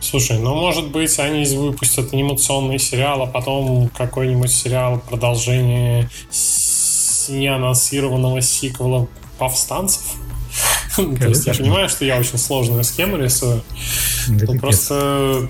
Слушай, 0.00 0.38
ну 0.38 0.54
может 0.54 0.90
быть 0.90 1.18
они 1.18 1.46
выпустят 1.56 2.12
анимационный 2.12 2.78
сериал, 2.78 3.23
а 3.23 3.26
потом 3.26 3.88
какой-нибудь 3.88 4.50
сериал 4.50 5.00
продолжение 5.00 6.11
неанонсированного 7.28 8.42
сиквела 8.42 9.08
повстанцев. 9.38 10.02
То 10.96 11.28
есть 11.28 11.46
я 11.46 11.54
понимаю, 11.54 11.88
что 11.88 12.04
я 12.04 12.18
очень 12.18 12.38
сложную 12.38 12.84
схему 12.84 13.16
рисую. 13.16 13.62
Просто 14.60 15.48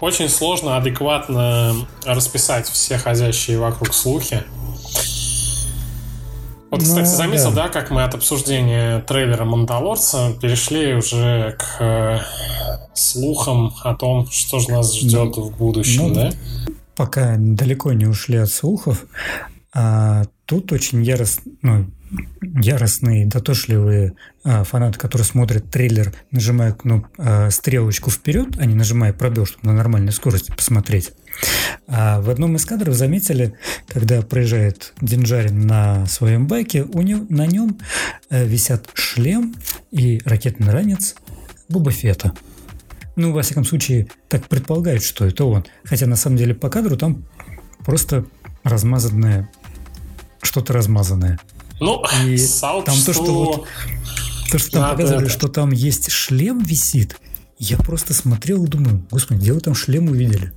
очень 0.00 0.28
сложно 0.28 0.76
адекватно 0.76 1.74
расписать 2.04 2.68
все 2.68 2.98
ходящие 2.98 3.58
вокруг 3.58 3.94
слухи. 3.94 4.42
Вот, 6.70 6.80
ну, 6.80 6.86
кстати, 6.86 7.06
заметил, 7.06 7.52
да. 7.52 7.68
как 7.68 7.92
мы 7.92 8.02
от 8.02 8.14
обсуждения 8.16 8.98
трейлера 9.00 9.44
Мандалорца 9.44 10.32
перешли 10.40 10.94
уже 10.94 11.56
к 11.56 11.80
э, 11.80 12.18
слухам 12.94 13.72
о 13.84 13.94
том, 13.94 14.28
что 14.28 14.58
же 14.58 14.72
нас 14.72 14.92
ждет 14.92 15.36
ну, 15.36 15.42
в 15.44 15.56
будущем, 15.56 16.08
ну, 16.08 16.14
да? 16.14 16.32
Пока 16.96 17.36
далеко 17.38 17.92
не 17.92 18.06
ушли 18.06 18.38
от 18.38 18.50
слухов, 18.50 19.04
а 19.72 20.24
тут 20.46 20.72
очень 20.72 21.04
яростно, 21.04 21.52
ну, 21.62 21.86
яростные, 22.40 23.26
дотошливые 23.26 24.14
а, 24.44 24.64
фанаты, 24.64 24.98
которые 24.98 25.26
смотрят 25.26 25.70
трейлер, 25.70 26.12
нажимая 26.30 26.72
кнопку, 26.72 27.10
а, 27.18 27.50
стрелочку 27.50 28.10
вперед, 28.10 28.56
а 28.58 28.66
не 28.66 28.74
нажимая 28.74 29.12
пробел, 29.12 29.46
чтобы 29.46 29.66
на 29.66 29.74
нормальной 29.74 30.12
скорости 30.12 30.52
посмотреть. 30.52 31.12
А 31.86 32.20
в 32.20 32.30
одном 32.30 32.56
из 32.56 32.64
кадров 32.64 32.94
заметили, 32.94 33.54
когда 33.88 34.22
проезжает 34.22 34.94
Динджарин 35.00 35.66
на 35.66 36.06
своем 36.06 36.46
байке, 36.46 36.84
у 36.84 37.02
него, 37.02 37.26
на 37.28 37.46
нем 37.46 37.78
э, 38.30 38.46
висят 38.46 38.88
шлем 38.94 39.54
и 39.90 40.20
ракетный 40.24 40.70
ранец 40.70 41.16
Боба 41.68 41.90
Фета. 41.90 42.32
Ну, 43.16 43.32
во 43.32 43.42
всяком 43.42 43.64
случае, 43.64 44.08
так 44.28 44.48
предполагают, 44.48 45.02
что 45.02 45.24
это 45.24 45.44
он. 45.44 45.64
Хотя 45.84 46.06
на 46.06 46.16
самом 46.16 46.36
деле 46.36 46.54
по 46.54 46.68
кадру 46.68 46.96
там 46.96 47.24
просто 47.84 48.26
размазанное 48.64 49.48
что-то 50.44 50.72
размазанное. 50.72 51.38
Ну, 51.80 52.02
и 52.24 52.38
там 52.60 52.82
то, 52.84 53.12
что 53.12 53.22
вот, 53.22 53.66
то, 54.50 54.58
что 54.58 54.70
там 54.70 54.90
показывали, 54.90 55.26
это. 55.26 55.32
что 55.32 55.48
там 55.48 55.70
есть 55.70 56.10
шлем 56.10 56.58
висит, 56.58 57.16
я 57.58 57.76
просто 57.78 58.14
смотрел 58.14 58.64
и 58.64 58.68
думаю, 58.68 59.06
господи, 59.10 59.40
где 59.40 59.52
вы 59.52 59.60
там 59.60 59.74
шлем 59.74 60.08
увидели? 60.08 60.52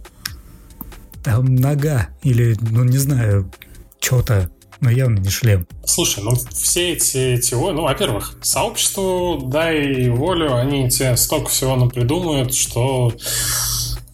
Там 1.24 1.56
нога 1.56 2.10
или, 2.24 2.58
ну 2.62 2.84
не 2.84 2.98
знаю, 2.98 3.52
что-то, 4.00 4.50
но 4.80 4.90
явно 4.90 5.20
не 5.20 5.30
шлем. 5.30 5.68
Слушай, 5.86 6.24
ну 6.24 6.34
все 6.52 6.94
эти 6.94 7.38
теории, 7.42 7.76
ну, 7.76 7.82
во-первых, 7.84 8.38
сообществу 8.42 9.48
дай 9.48 10.10
волю, 10.10 10.56
они 10.56 10.90
тебе 10.90 11.18
столько 11.18 11.50
всего 11.50 11.76
напридумают, 11.76 12.54
что 12.54 13.14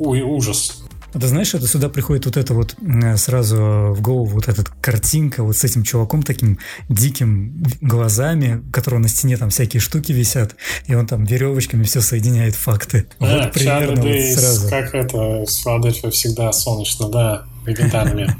Ой, 0.05 0.21
ужас. 0.21 0.82
А 1.13 1.19
ты 1.19 1.27
знаешь, 1.27 1.53
это 1.53 1.67
сюда 1.67 1.89
приходит 1.89 2.25
вот 2.25 2.37
это 2.37 2.53
вот 2.53 2.75
сразу 3.17 3.55
в 3.93 4.01
голову 4.01 4.25
вот 4.25 4.47
эта 4.47 4.63
картинка 4.81 5.43
вот 5.43 5.55
с 5.55 5.63
этим 5.63 5.83
чуваком 5.83 6.23
таким 6.23 6.57
диким 6.89 7.63
глазами, 7.81 8.63
у 8.67 8.71
которого 8.71 8.99
на 8.99 9.07
стене 9.07 9.37
там 9.37 9.49
всякие 9.49 9.79
штуки 9.79 10.11
висят, 10.11 10.55
и 10.87 10.95
он 10.95 11.05
там 11.05 11.23
веревочками 11.25 11.83
все 11.83 12.01
соединяет 12.01 12.55
факты. 12.55 13.05
Да, 13.19 13.43
вот 13.43 13.53
примерно 13.53 14.01
вот 14.01 14.39
сразу. 14.39 14.69
Как 14.69 14.95
это, 14.95 15.45
Филадельфия 15.45 16.09
всегда 16.09 16.51
солнечно, 16.51 17.09
да 17.09 17.45
легендарными. 17.65 18.35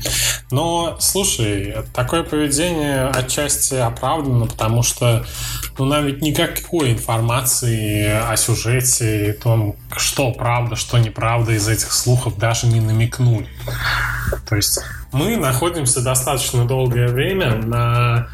Но, 0.52 0.98
слушай, 1.00 1.76
такое 1.94 2.24
поведение 2.24 3.08
отчасти 3.08 3.76
оправдано, 3.76 4.48
потому 4.48 4.84
что 4.84 5.26
ну, 5.78 5.86
нам 5.86 6.06
ведь 6.06 6.22
никакой 6.22 6.92
информации 6.92 8.06
о 8.06 8.36
сюжете 8.38 9.30
и 9.30 9.34
том, 9.34 9.76
что 9.96 10.32
правда, 10.32 10.76
что 10.76 10.98
неправда 10.98 11.54
из 11.54 11.68
этих 11.68 11.92
слухов 11.92 12.38
даже 12.38 12.68
не 12.68 12.80
намекнули. 12.80 13.48
То 14.48 14.56
есть 14.56 14.80
мы 15.12 15.38
находимся 15.38 16.02
достаточно 16.02 16.66
долгое 16.66 17.08
время 17.08 17.56
на 17.56 18.28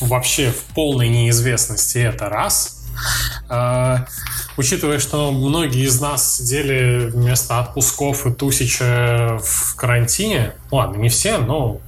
вообще 0.00 0.50
в 0.50 0.74
полной 0.74 1.08
неизвестности 1.08 1.98
это 1.98 2.28
раз– 2.28 2.72
а, 3.48 4.06
учитывая, 4.56 4.98
что 4.98 5.30
многие 5.32 5.84
из 5.84 6.00
нас 6.00 6.36
сидели 6.36 7.06
вместо 7.06 7.60
отпусков 7.60 8.26
и 8.26 8.32
тусича 8.32 9.38
в 9.42 9.74
карантине, 9.76 10.54
ладно, 10.70 10.96
не 10.96 11.08
все, 11.08 11.38
но 11.38 11.80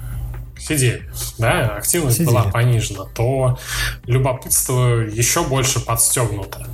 сидели, 0.59 1.09
да, 1.39 1.77
активность 1.77 2.19
сидели. 2.19 2.31
была 2.31 2.45
понижена, 2.45 3.05
то 3.15 3.59
любопытство 4.07 5.01
еще 5.01 5.45
больше 5.45 5.81
подстегнуто. 5.81 6.67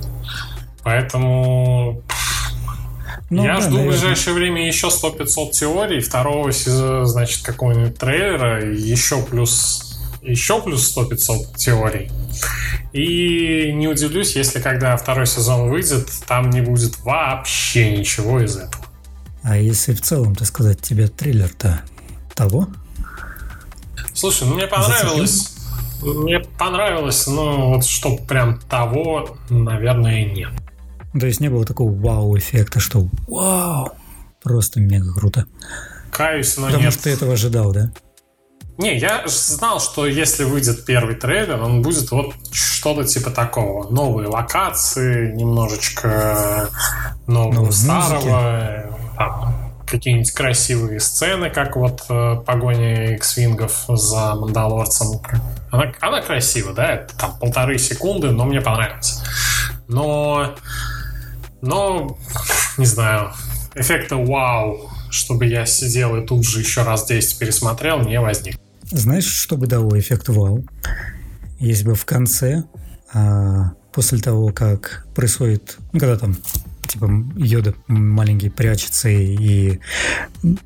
Поэтому 0.83 2.03
ну, 3.29 3.43
я 3.43 3.55
да, 3.55 3.61
жду 3.61 3.71
наверное. 3.71 3.85
в 3.85 3.99
ближайшее 3.99 4.33
время 4.35 4.67
еще 4.67 4.87
100-500 4.87 5.51
теорий, 5.51 5.99
второго 5.99 6.51
сезона, 6.51 7.05
значит, 7.05 7.43
какого-нибудь 7.43 7.97
трейлера, 7.97 8.63
еще 8.63 9.21
плюс 9.23 9.84
еще 10.25 10.61
плюс 10.61 10.95
100-500 10.97 11.55
теорий. 11.57 12.11
И 12.93 13.71
не 13.73 13.87
удивлюсь, 13.87 14.35
если 14.35 14.59
когда 14.59 14.95
второй 14.97 15.27
сезон 15.27 15.69
выйдет, 15.69 16.09
там 16.27 16.49
не 16.49 16.61
будет 16.61 16.99
вообще 16.99 17.97
ничего 17.97 18.41
из 18.41 18.57
этого. 18.57 18.85
А 19.43 19.57
если 19.57 19.93
в 19.93 20.01
целом-то 20.01 20.45
сказать 20.45 20.81
тебе 20.81 21.07
триллер-то 21.07 21.81
того? 22.33 22.67
Слушай, 24.13 24.47
ну 24.47 24.55
мне 24.55 24.67
понравилось. 24.67 25.51
Мне 26.01 26.39
понравилось, 26.39 27.27
но 27.27 27.73
вот 27.73 27.85
что 27.85 28.17
прям 28.17 28.59
того, 28.59 29.37
наверное, 29.49 30.25
нет. 30.25 30.51
То 31.17 31.25
есть 31.25 31.39
не 31.39 31.49
было 31.49 31.65
такого 31.65 31.91
вау-эффекта, 31.91 32.79
что 32.79 33.07
вау, 33.27 33.91
просто 34.43 34.79
мега 34.79 35.13
круто. 35.13 35.45
Каюсь, 36.11 36.57
но 36.57 36.65
Потому 36.67 36.83
нет. 36.83 36.93
что 36.93 37.03
ты 37.03 37.09
этого 37.11 37.33
ожидал, 37.33 37.71
да? 37.71 37.91
Не, 38.77 38.97
я 38.97 39.23
знал, 39.25 39.79
что 39.79 40.05
если 40.05 40.43
выйдет 40.43 40.85
первый 40.85 41.15
трейлер, 41.15 41.61
он 41.61 41.81
будет 41.81 42.11
вот 42.11 42.33
что-то 42.51 43.05
типа 43.05 43.31
такого. 43.31 43.89
Новые 43.89 44.27
локации, 44.27 45.31
немножечко 45.31 46.69
нового 47.25 47.53
Новой 47.53 47.71
старого, 47.71 48.97
там, 49.17 49.73
какие-нибудь 49.87 50.31
красивые 50.31 50.99
сцены, 50.99 51.49
как 51.49 51.77
вот 51.77 52.03
э, 52.09 52.35
погоня 52.45 53.15
X-вингов 53.15 53.85
за 53.87 54.35
Мандалорцем. 54.35 55.21
Она, 55.71 55.93
она 56.01 56.21
красива, 56.21 56.73
да, 56.73 56.95
это 56.95 57.17
там 57.17 57.39
полторы 57.39 57.77
секунды, 57.77 58.31
но 58.31 58.43
мне 58.43 58.59
понравилось. 58.59 59.21
Но, 59.87 60.53
но, 61.61 62.17
не 62.77 62.85
знаю, 62.85 63.31
эффекта 63.73 64.17
вау, 64.17 64.89
чтобы 65.11 65.45
я 65.45 65.65
сидел 65.65 66.17
и 66.17 66.25
тут 66.25 66.45
же 66.45 66.59
еще 66.59 66.83
раз 66.83 67.05
10 67.05 67.39
пересмотрел, 67.39 67.99
не 68.01 68.19
возник. 68.19 68.57
Знаешь, 68.91 69.25
что 69.25 69.57
бы 69.57 69.67
дало 69.67 69.97
эффект 69.97 70.29
вау? 70.29 70.63
Если 71.59 71.85
бы 71.85 71.95
в 71.95 72.05
конце, 72.05 72.65
а, 73.13 73.73
после 73.91 74.19
того, 74.19 74.49
как 74.49 75.07
происходит, 75.15 75.77
ну, 75.91 75.99
когда 75.99 76.17
там 76.17 76.37
типа 76.87 77.09
Йода 77.35 77.73
маленький 77.87 78.49
прячется 78.49 79.09
и, 79.09 79.35
и 79.35 79.79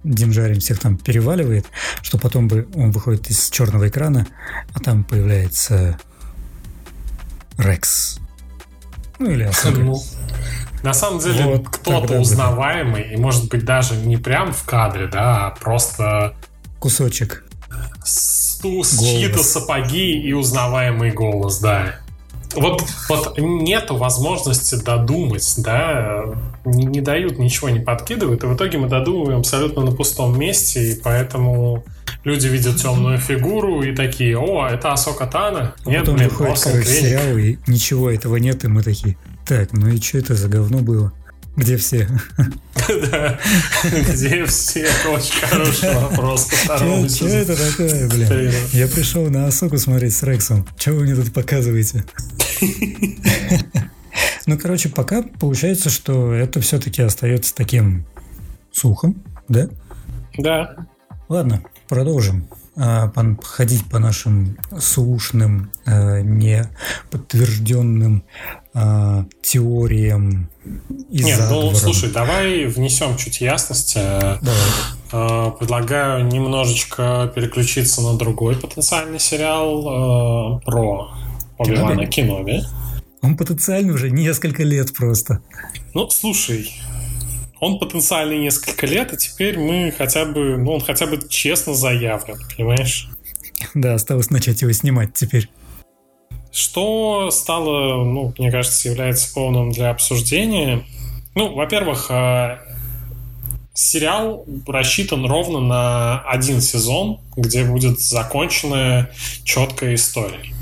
Динжарин 0.03 0.59
всех 0.59 0.79
там 0.79 0.97
переваливает, 0.97 1.65
что 2.01 2.17
потом 2.17 2.47
бы 2.47 2.67
он 2.75 2.91
выходит 2.91 3.29
из 3.29 3.49
черного 3.49 3.87
экрана, 3.87 4.27
а 4.73 4.79
там 4.79 5.03
появляется 5.03 5.97
Рекс. 7.57 8.19
Ну 9.17 9.31
или 9.31 9.43
Асука. 9.43 9.79
Ну, 9.79 10.01
на 10.83 10.93
самом 10.93 11.19
деле 11.19 11.45
вот 11.45 11.69
кто-то 11.69 12.19
узнаваемый, 12.19 13.13
и 13.13 13.17
может 13.17 13.49
быть 13.49 13.65
даже 13.65 13.95
не 13.95 14.17
прям 14.17 14.53
в 14.53 14.63
кадре, 14.63 15.07
да, 15.07 15.47
а 15.47 15.51
просто 15.51 16.35
кусочек 16.79 17.45
чьи-то 18.61 19.43
сапоги 19.43 20.19
и 20.19 20.33
узнаваемый 20.33 21.11
голос, 21.11 21.59
да. 21.59 21.95
вот, 22.55 22.83
вот 23.07 23.37
нету 23.37 23.95
возможности 23.95 24.75
додумать, 24.75 25.53
да, 25.57 26.25
не, 26.65 26.85
не 26.85 27.01
дают 27.01 27.37
ничего, 27.37 27.69
не 27.69 27.79
подкидывают, 27.79 28.43
и 28.43 28.47
в 28.47 28.55
итоге 28.55 28.77
мы 28.77 28.87
додумываем 28.87 29.39
абсолютно 29.39 29.83
на 29.83 29.91
пустом 29.91 30.37
месте, 30.37 30.91
и 30.91 30.95
поэтому 30.95 31.83
люди 32.23 32.47
видят 32.47 32.77
темную 32.77 33.17
фигуру 33.17 33.81
и 33.81 33.95
такие, 33.95 34.37
о, 34.37 34.67
это 34.67 34.93
Асока 34.93 35.25
Тана? 35.25 35.75
А 35.85 35.89
нет, 35.89 36.01
потом 36.01 36.15
блин, 36.15 36.29
выходит, 36.29 36.59
короче, 36.61 36.85
сериал, 36.85 37.37
и 37.37 37.57
ничего 37.67 38.09
этого 38.09 38.37
нет, 38.37 38.63
и 38.63 38.67
мы 38.67 38.83
такие, 38.83 39.17
так, 39.47 39.71
ну 39.73 39.87
и 39.87 40.01
что 40.01 40.17
это 40.17 40.35
за 40.35 40.47
говно 40.47 40.79
было? 40.79 41.13
Где 41.59 41.75
все? 41.75 42.07
Да, 43.11 43.37
где 43.83 44.45
все? 44.45 44.87
Очень 45.09 45.45
хороший 45.45 45.93
вопрос. 45.93 46.47
Что 46.47 47.27
это 47.27 47.69
такое, 47.69 48.07
блин? 48.07 48.53
Я 48.71 48.87
пришел 48.87 49.29
на 49.29 49.45
Асоку 49.45 49.77
смотреть 49.77 50.15
с 50.15 50.23
Рексом. 50.23 50.65
Что 50.77 50.93
вы 50.93 51.01
мне 51.03 51.15
тут 51.15 51.33
показываете? 51.33 52.05
Ну, 54.45 54.57
короче, 54.57 54.89
пока 54.89 55.21
получается, 55.21 55.91
что 55.91 56.33
это 56.33 56.59
все-таки 56.59 57.03
остается 57.03 57.53
таким 57.53 58.05
сухом, 58.71 59.23
да? 59.47 59.69
Да. 60.35 60.87
Ладно, 61.27 61.61
продолжим 61.87 62.49
а, 62.75 63.11
ходить 63.43 63.85
по 63.85 63.99
нашим 63.99 64.57
слушным, 64.79 65.71
а, 65.85 66.21
не 66.21 66.65
подтвержденным 67.11 68.23
а, 68.73 69.25
теориям 69.41 70.49
Нет, 71.09 71.39
ну 71.49 71.73
слушай, 71.73 72.11
давай 72.11 72.65
внесем 72.65 73.17
чуть 73.17 73.41
ясности. 73.41 73.99
Давай. 73.99 75.51
Предлагаю 75.57 76.25
немножечко 76.25 77.31
переключиться 77.33 78.01
на 78.01 78.15
другой 78.15 78.55
потенциальный 78.55 79.19
сериал 79.19 80.61
про 80.63 81.11
Оби-Вана 81.57 82.05
Кеноби. 82.05 82.61
Он 83.21 83.35
потенциально 83.35 83.93
уже 83.93 84.11
несколько 84.11 84.63
лет 84.63 84.93
просто. 84.93 85.41
Ну, 85.93 86.09
слушай, 86.09 86.71
он 87.59 87.79
потенциально 87.79 88.33
несколько 88.39 88.85
лет, 88.85 89.11
и 89.11 89.17
теперь 89.17 89.57
мы 89.57 89.91
хотя 89.97 90.25
бы, 90.25 90.57
ну, 90.57 90.73
он 90.73 90.81
хотя 90.81 91.05
бы 91.07 91.19
честно 91.27 91.73
заявлен, 91.73 92.37
понимаешь? 92.55 93.09
Да, 93.73 93.95
осталось 93.95 94.29
начать 94.29 94.61
его 94.61 94.71
снимать 94.71 95.13
теперь. 95.15 95.49
Что 96.51 97.29
стало, 97.31 98.03
ну, 98.03 98.33
мне 98.37 98.51
кажется, 98.51 98.89
является 98.89 99.33
полным 99.33 99.71
для 99.71 99.91
обсуждения. 99.91 100.83
Ну, 101.35 101.53
во-первых, 101.53 102.09
э, 102.09 102.57
сериал 103.73 104.45
рассчитан 104.67 105.25
ровно 105.25 105.59
на 105.59 106.19
один 106.21 106.61
сезон, 106.61 107.19
где 107.35 107.63
будет 107.63 107.99
законченная 107.99 109.11
четкая 109.43 109.95
история 109.95 110.53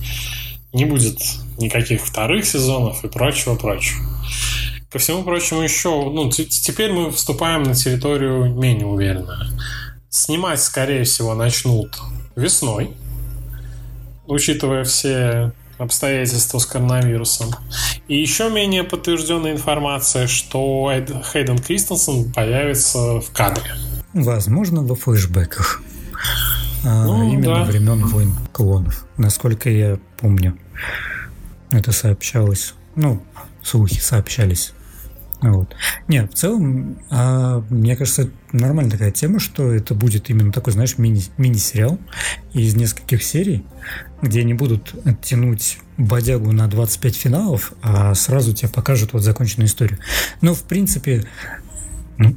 не 0.74 0.86
будет 0.86 1.20
никаких 1.58 2.06
вторых 2.06 2.46
сезонов 2.46 3.04
и 3.04 3.08
прочего-прочего. 3.08 4.06
Ко 4.90 5.00
всему 5.00 5.24
прочему 5.24 5.62
еще, 5.62 5.90
ну, 5.90 6.30
теперь 6.30 6.92
мы 6.92 7.12
вступаем 7.12 7.64
на 7.64 7.76
территорию 7.76 8.54
менее 8.54 8.86
уверенную. 8.86 9.50
Снимать, 10.10 10.62
скорее 10.62 11.04
всего, 11.04 11.36
начнут 11.36 11.98
весной, 12.36 12.92
учитывая 14.28 14.84
все 14.84 15.52
обстоятельства 15.78 16.60
с 16.60 16.66
коронавирусом. 16.66 17.52
И 18.08 18.20
еще 18.20 18.50
менее 18.50 18.84
подтвержденная 18.84 19.54
информация, 19.54 20.28
что 20.28 20.92
Хейден 21.32 21.60
Кристенсен 21.60 22.32
появится 22.32 23.20
в 23.20 23.32
кадре. 23.32 23.72
Возможно, 24.14 24.82
во 24.82 24.96
флешбеках. 24.96 25.82
А, 26.86 27.06
ну, 27.06 27.32
именно 27.32 27.56
да. 27.56 27.64
времен 27.64 28.06
войн 28.06 28.34
клонов, 28.52 29.06
насколько 29.18 29.70
я 29.70 30.00
помню. 30.18 30.58
Это 31.72 31.92
сообщалось, 31.92 32.74
ну, 32.96 33.22
слухи 33.62 34.00
сообщались. 34.00 34.74
Вот. 35.42 35.76
Нет, 36.08 36.32
в 36.34 36.36
целом, 36.36 36.98
а, 37.10 37.64
мне 37.70 37.96
кажется, 37.96 38.30
нормальная 38.52 38.92
такая 38.92 39.12
тема, 39.12 39.40
что 39.40 39.72
это 39.72 39.94
будет 39.94 40.30
именно 40.30 40.52
такой, 40.52 40.74
знаешь, 40.74 40.98
мини- 40.98 41.30
мини-сериал 41.38 42.00
из 42.54 42.76
нескольких 42.76 43.24
серий, 43.24 43.64
где 44.22 44.42
они 44.42 44.56
будут 44.56 44.96
тянуть 45.22 45.78
бодягу 45.98 46.52
на 46.52 46.68
25 46.68 47.16
финалов, 47.16 47.74
а 47.82 48.14
сразу 48.16 48.54
тебе 48.54 48.70
покажут 48.70 49.14
вот 49.14 49.24
законченную 49.24 49.68
историю. 49.68 50.00
Но, 50.42 50.56
в 50.56 50.64
принципе, 50.64 51.26
ну, 52.18 52.36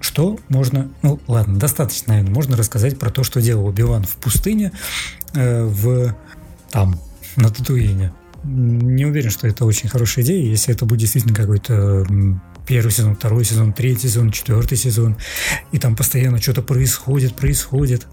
что 0.00 0.38
можно... 0.48 0.90
Ну, 1.02 1.20
ладно, 1.26 1.58
достаточно, 1.58 2.14
наверное, 2.14 2.34
можно 2.34 2.56
рассказать 2.56 2.98
про 2.98 3.10
то, 3.10 3.22
что 3.22 3.40
делал 3.40 3.66
Убиван 3.66 4.04
в 4.04 4.16
пустыне, 4.16 4.72
э, 5.34 5.64
в... 5.64 6.14
там, 6.70 7.00
на 7.36 7.50
Татуине. 7.50 8.12
Не 8.50 9.04
уверен, 9.04 9.30
что 9.30 9.46
это 9.46 9.66
очень 9.66 9.90
хорошая 9.90 10.24
идея, 10.24 10.42
если 10.42 10.74
это 10.74 10.86
будет 10.86 11.00
действительно 11.00 11.34
какой-то 11.34 12.06
первый 12.66 12.90
сезон, 12.90 13.14
второй 13.14 13.44
сезон, 13.44 13.74
третий 13.74 14.08
сезон, 14.08 14.30
четвертый 14.30 14.78
сезон, 14.78 15.18
и 15.70 15.78
там 15.78 15.94
постоянно 15.94 16.40
что-то 16.40 16.62
происходит, 16.62 17.34
происходит. 17.34 18.06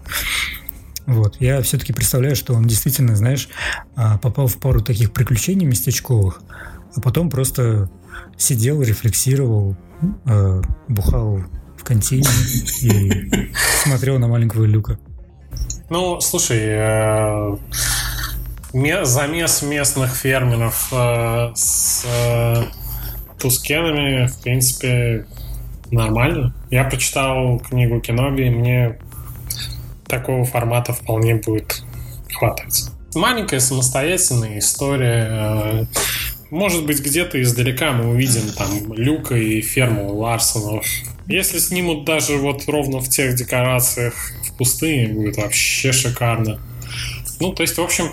Вот. 1.06 1.36
Я 1.40 1.62
все-таки 1.62 1.94
представляю, 1.94 2.36
что 2.36 2.52
он 2.52 2.66
действительно, 2.66 3.16
знаешь, 3.16 3.48
а, 3.94 4.18
попал 4.18 4.46
в 4.46 4.58
пару 4.58 4.82
таких 4.82 5.12
приключений 5.12 5.66
местечковых, 5.66 6.42
а 6.94 7.00
потом 7.00 7.30
просто 7.30 7.90
сидел, 8.36 8.82
рефлексировал, 8.82 9.74
а, 10.26 10.60
бухал 10.88 11.44
в 11.78 11.84
контине 11.84 12.28
и 12.82 13.52
смотрел 13.84 14.18
на 14.18 14.28
маленького 14.28 14.64
Люка. 14.64 14.98
Ну, 15.88 16.20
слушай, 16.20 16.58
э, 16.60 17.56
замес 19.04 19.62
местных 19.62 20.14
фермеров 20.14 20.88
э, 20.92 21.52
с 21.54 22.04
э, 22.04 22.64
тускенами, 23.38 24.26
в 24.26 24.42
принципе, 24.42 25.26
нормально. 25.90 26.54
Я 26.70 26.84
прочитал 26.84 27.58
книгу 27.58 28.00
Киноби, 28.00 28.46
и 28.46 28.50
мне 28.50 28.98
такого 30.06 30.44
формата 30.44 30.92
вполне 30.92 31.36
будет 31.36 31.82
хватать. 32.32 32.90
Маленькая 33.14 33.60
самостоятельная 33.60 34.58
история. 34.58 35.28
Э, 35.30 35.84
может 36.50 36.84
быть, 36.84 37.00
где-то 37.00 37.40
издалека 37.40 37.92
мы 37.92 38.10
увидим 38.10 38.52
там 38.52 38.92
Люка 38.92 39.36
и 39.36 39.62
ферму 39.62 40.14
Ларсонов. 40.14 40.86
Если 41.26 41.58
снимут 41.58 42.04
даже 42.04 42.36
вот 42.36 42.68
ровно 42.68 43.00
в 43.00 43.08
тех 43.08 43.34
декорациях 43.34 44.14
в 44.44 44.52
пустыне, 44.56 45.08
будет 45.08 45.38
вообще 45.38 45.92
шикарно. 45.92 46.60
Ну, 47.40 47.52
то 47.52 47.62
есть, 47.62 47.78
в 47.78 47.82
общем, 47.82 48.12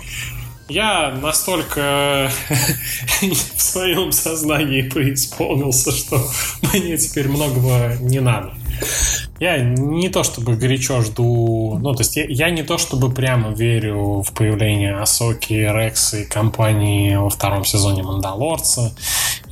я 0.68 1.10
настолько 1.10 2.30
в 3.20 3.60
своем 3.60 4.12
сознании 4.12 4.82
преисполнился, 4.82 5.92
что 5.92 6.20
мне 6.72 6.96
теперь 6.96 7.28
многого 7.28 7.96
не 8.00 8.20
надо. 8.20 8.54
Я 9.40 9.58
не 9.58 10.08
то 10.08 10.22
чтобы 10.22 10.56
горячо 10.56 11.00
жду, 11.02 11.78
ну, 11.80 11.92
то 11.94 12.00
есть 12.00 12.16
я, 12.16 12.24
я 12.28 12.50
не 12.50 12.62
то 12.62 12.78
чтобы 12.78 13.12
прямо 13.12 13.52
верю 13.52 14.22
в 14.22 14.32
появление 14.32 14.96
Асоки, 14.96 15.52
Рекса 15.52 16.18
и 16.18 16.24
компании 16.24 17.16
во 17.16 17.30
втором 17.30 17.64
сезоне 17.64 18.02
Мандалорца. 18.02 18.94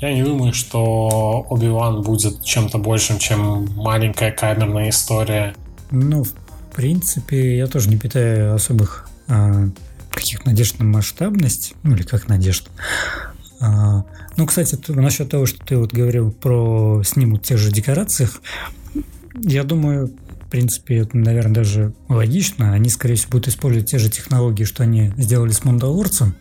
Я 0.01 0.13
не 0.15 0.23
думаю, 0.23 0.53
что 0.53 1.47
Оби-Ван 1.49 2.03
будет 2.03 2.43
чем-то 2.43 2.79
большим, 2.79 3.19
чем 3.19 3.69
маленькая 3.77 4.31
камерная 4.31 4.91
история. 4.91 5.55
Ну, 5.91 6.25
в 6.25 6.33
принципе, 6.75 7.57
я 7.57 7.67
тоже 7.67 7.89
не 7.89 7.99
питаю 7.99 8.55
особых 8.55 9.09
а, 9.29 9.69
каких 10.13 10.45
надежд 10.45 10.79
на 10.79 10.85
масштабность, 10.85 11.75
ну 11.83 11.95
или 11.95 12.03
как 12.03 12.29
надежд. 12.29 12.71
А, 13.61 14.05
ну, 14.37 14.47
кстати, 14.47 14.79
насчет 14.89 15.31
того, 15.31 15.47
что 15.47 15.65
ты 15.65 15.77
вот 15.77 15.93
говорил 15.93 16.33
про 16.33 17.03
снимут 17.05 17.43
тех 17.43 17.59
же 17.59 17.71
декорациях, 17.71 18.41
я 19.35 19.65
думаю, 19.65 20.09
в 20.09 20.51
принципе, 20.51 20.97
это, 20.97 21.17
наверное, 21.17 21.55
даже 21.55 21.95
логично. 22.09 22.73
Они, 22.73 22.91
скорее 22.91 23.15
всего, 23.15 23.33
будут 23.33 23.49
использовать 23.49 23.91
те 23.91 23.99
же 23.99 24.11
технологии, 24.11 24.65
что 24.65 24.83
они 24.83 25.13
сделали 25.17 25.53
с 25.53 25.65
Мандалорцем. 25.65 26.35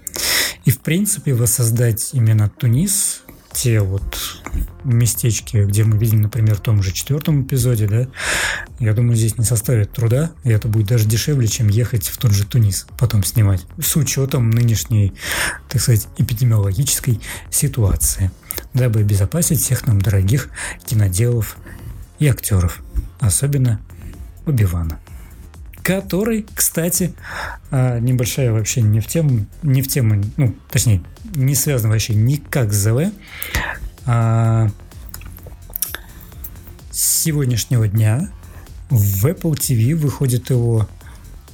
И, 0.65 0.71
в 0.71 0.79
принципе, 0.79 1.33
воссоздать 1.33 2.09
именно 2.13 2.49
Тунис 2.49 3.23
те 3.53 3.79
вот 3.81 4.41
местечки, 4.83 5.57
где 5.57 5.83
мы 5.83 5.97
видим, 5.97 6.21
например, 6.21 6.55
в 6.55 6.61
том 6.61 6.81
же 6.81 6.91
четвертом 6.91 7.43
эпизоде, 7.43 7.87
да, 7.87 8.07
я 8.79 8.93
думаю, 8.93 9.15
здесь 9.15 9.37
не 9.37 9.45
составит 9.45 9.91
труда, 9.91 10.31
и 10.43 10.49
это 10.49 10.67
будет 10.67 10.87
даже 10.87 11.05
дешевле, 11.05 11.47
чем 11.47 11.67
ехать 11.67 12.07
в 12.07 12.17
тот 12.17 12.31
же 12.31 12.45
Тунис, 12.45 12.87
потом 12.97 13.23
снимать, 13.23 13.65
с 13.81 13.95
учетом 13.95 14.49
нынешней, 14.49 15.13
так 15.69 15.81
сказать, 15.81 16.07
эпидемиологической 16.17 17.19
ситуации, 17.49 18.31
дабы 18.73 19.01
обезопасить 19.01 19.61
всех 19.61 19.85
нам 19.87 20.01
дорогих 20.01 20.49
киноделов 20.85 21.57
и 22.19 22.27
актеров, 22.27 22.79
особенно 23.19 23.79
Убивана 24.45 24.99
который, 25.83 26.45
кстати, 26.53 27.13
а, 27.71 27.99
небольшая 27.99 28.51
вообще 28.51 28.81
не 28.81 28.99
в 28.99 29.07
тему, 29.07 29.45
не 29.63 29.81
в 29.81 29.87
тему, 29.87 30.23
ну, 30.37 30.55
точнее, 30.69 31.01
не 31.33 31.55
связан 31.55 31.91
вообще 31.91 32.13
никак 32.13 32.73
с 32.73 32.77
ЗВ. 32.77 33.11
А, 34.05 34.69
с 36.91 37.21
сегодняшнего 37.23 37.87
дня 37.87 38.29
в 38.89 39.25
Apple 39.25 39.53
TV 39.53 39.95
выходит 39.95 40.49
его 40.49 40.87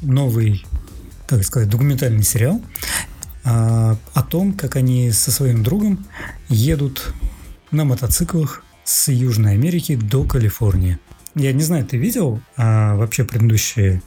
новый, 0.01 0.65
как 1.27 1.43
сказать, 1.43 1.69
документальный 1.69 2.23
сериал 2.23 2.61
а, 3.43 3.97
о 4.13 4.23
том, 4.23 4.53
как 4.53 4.75
они 4.75 5.11
со 5.11 5.31
своим 5.31 5.63
другом 5.63 6.05
едут 6.49 7.13
на 7.71 7.85
мотоциклах 7.85 8.63
с 8.83 9.11
Южной 9.11 9.53
Америки 9.53 9.95
до 9.95 10.23
Калифорнии. 10.23 10.99
Я 11.35 11.53
не 11.53 11.61
знаю, 11.61 11.85
ты 11.85 11.97
видел 11.97 12.41
а, 12.55 12.95
вообще 12.95 13.23
предыдущие 13.23 14.01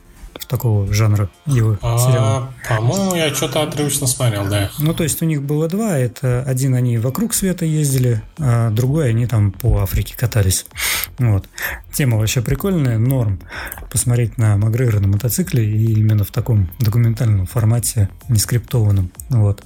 такого 0.47 0.93
жанра 0.93 1.31
его 1.47 1.79
а, 1.83 1.99
сериала? 1.99 2.55
По-моему, 2.69 3.15
я 3.15 3.35
что-то 3.35 3.63
отрывочно 3.63 4.07
смотрел, 4.07 4.49
да. 4.49 4.71
Ну, 4.79 4.95
то 4.95 5.03
есть 5.03 5.23
у 5.23 5.25
них 5.25 5.43
было 5.43 5.69
два. 5.69 5.99
Это 5.99 6.43
один 6.43 6.75
они 6.75 6.99
вокруг 6.99 7.35
света 7.35 7.65
ездили, 7.65 8.23
а 8.39 8.71
другой 8.71 9.11
они 9.11 9.27
там 9.27 9.53
по 9.53 9.79
Африке 9.79 10.15
катались. 10.17 10.67
Вот. 11.19 11.47
Тема 11.93 12.19
вообще 12.19 12.41
прикольная, 12.43 12.99
норм. 12.99 13.41
Посмотреть 13.91 14.39
на 14.39 14.57
Макгрегора 14.57 15.01
на 15.01 15.09
мотоцикле 15.09 15.65
и 15.65 15.93
именно 15.93 16.25
в 16.25 16.31
таком 16.31 16.71
документальном 16.79 17.47
формате, 17.47 18.09
не 18.29 18.39
скриптованном. 18.39 19.11
Вот. 19.29 19.63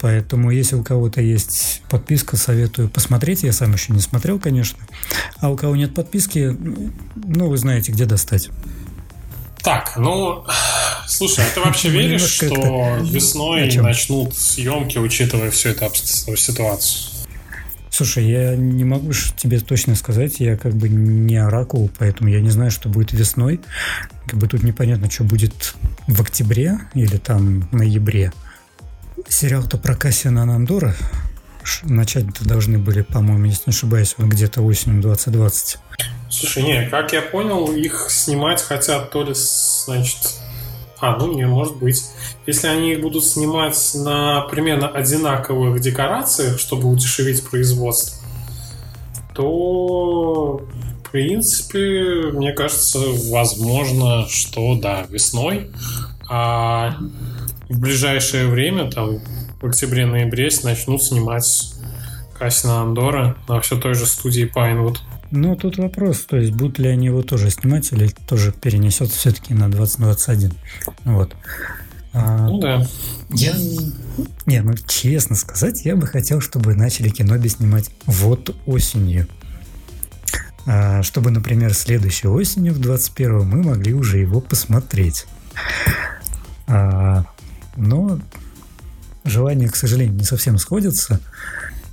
Поэтому, 0.00 0.50
если 0.50 0.76
у 0.76 0.82
кого-то 0.82 1.22
есть 1.22 1.82
подписка, 1.88 2.36
советую 2.36 2.90
посмотреть. 2.90 3.42
Я 3.42 3.52
сам 3.52 3.72
еще 3.72 3.92
не 3.92 4.00
смотрел, 4.00 4.38
конечно. 4.38 4.78
А 5.38 5.50
у 5.50 5.56
кого 5.56 5.76
нет 5.76 5.94
подписки, 5.94 6.54
ну, 7.14 7.48
вы 7.48 7.56
знаете, 7.56 7.92
где 7.92 8.04
достать. 8.04 8.50
Так, 9.64 9.94
ну, 9.96 10.44
слушай, 11.06 11.42
а 11.42 11.54
ты 11.54 11.60
вообще 11.60 11.88
веришь, 11.90 12.20
что 12.20 12.98
весной 13.02 13.74
начнут 13.76 14.34
съемки, 14.36 14.98
учитывая 14.98 15.50
всю 15.50 15.70
эту 15.70 15.90
ситуацию? 16.36 17.10
Слушай, 17.88 18.28
я 18.28 18.56
не 18.56 18.84
могу 18.84 19.12
тебе 19.36 19.60
точно 19.60 19.94
сказать, 19.94 20.40
я 20.40 20.58
как 20.58 20.74
бы 20.74 20.88
не 20.88 21.36
оракул, 21.36 21.90
поэтому 21.96 22.28
я 22.28 22.42
не 22.42 22.50
знаю, 22.50 22.70
что 22.70 22.90
будет 22.90 23.12
весной. 23.12 23.60
Как 24.26 24.38
бы 24.38 24.48
тут 24.48 24.64
непонятно, 24.64 25.10
что 25.10 25.24
будет 25.24 25.74
в 26.08 26.20
октябре 26.20 26.80
или 26.92 27.16
там 27.16 27.66
ноябре. 27.72 28.32
Сериал-то 29.28 29.78
про 29.78 29.94
Кассиана 29.94 30.44
Нандора 30.44 30.94
начать 31.84 32.26
должны 32.42 32.78
были, 32.78 33.00
по-моему, 33.00 33.46
если 33.46 33.62
не 33.66 33.70
ошибаюсь, 33.70 34.14
где-то 34.18 34.60
осенью 34.60 35.00
2020. 35.00 35.78
Слушай, 36.40 36.62
не, 36.64 36.88
как 36.88 37.12
я 37.12 37.22
понял, 37.22 37.72
их 37.72 38.06
снимать 38.10 38.62
хотят 38.62 39.10
то 39.10 39.22
ли, 39.22 39.32
значит... 39.34 40.18
А, 41.00 41.16
ну 41.16 41.32
не, 41.34 41.46
может 41.46 41.76
быть. 41.76 42.02
Если 42.46 42.66
они 42.66 42.92
их 42.92 43.00
будут 43.00 43.24
снимать 43.24 43.92
на 43.94 44.42
примерно 44.42 44.88
одинаковых 44.88 45.80
декорациях, 45.80 46.58
чтобы 46.58 46.88
удешевить 46.88 47.46
производство, 47.48 48.18
то, 49.34 50.62
в 51.04 51.10
принципе, 51.10 52.30
мне 52.32 52.52
кажется, 52.52 53.00
возможно, 53.30 54.26
что 54.28 54.76
да, 54.76 55.06
весной. 55.10 55.70
А 56.30 56.96
в 57.68 57.80
ближайшее 57.80 58.46
время, 58.46 58.90
там, 58.90 59.20
в 59.60 59.66
октябре-ноябре, 59.66 60.48
начнут 60.62 61.02
снимать 61.02 61.74
Кассина 62.38 62.80
Андора 62.82 63.36
на 63.48 63.60
все 63.60 63.76
той 63.76 63.94
же 63.94 64.06
студии 64.06 64.44
Пайнвуд. 64.44 65.00
Ну, 65.30 65.56
тут 65.56 65.78
вопрос, 65.78 66.24
то 66.26 66.36
есть 66.36 66.52
будут 66.52 66.78
ли 66.78 66.88
они 66.88 67.06
его 67.06 67.22
тоже 67.22 67.50
снимать 67.50 67.92
или 67.92 68.08
тоже 68.28 68.52
перенесет 68.52 69.10
все-таки 69.10 69.54
на 69.54 69.70
2021. 69.70 70.52
Вот. 71.04 71.34
А, 72.12 72.46
ну 72.46 72.60
да. 72.60 72.86
Я... 73.30 73.54
Не, 74.46 74.62
ну 74.62 74.74
честно 74.86 75.34
сказать, 75.34 75.84
я 75.84 75.96
бы 75.96 76.06
хотел, 76.06 76.40
чтобы 76.40 76.74
начали 76.74 77.08
киноби 77.08 77.48
снимать 77.48 77.90
вот 78.06 78.54
осенью. 78.66 79.26
А, 80.66 81.02
чтобы, 81.02 81.30
например, 81.30 81.74
следующей 81.74 82.28
осенью 82.28 82.72
в 82.72 82.78
21 82.80 83.44
мы 83.44 83.62
могли 83.62 83.92
уже 83.92 84.18
его 84.18 84.40
посмотреть. 84.40 85.26
А, 86.66 87.24
но 87.76 88.20
желания, 89.24 89.68
к 89.68 89.76
сожалению, 89.76 90.14
не 90.14 90.24
совсем 90.24 90.56
сходятся. 90.58 91.20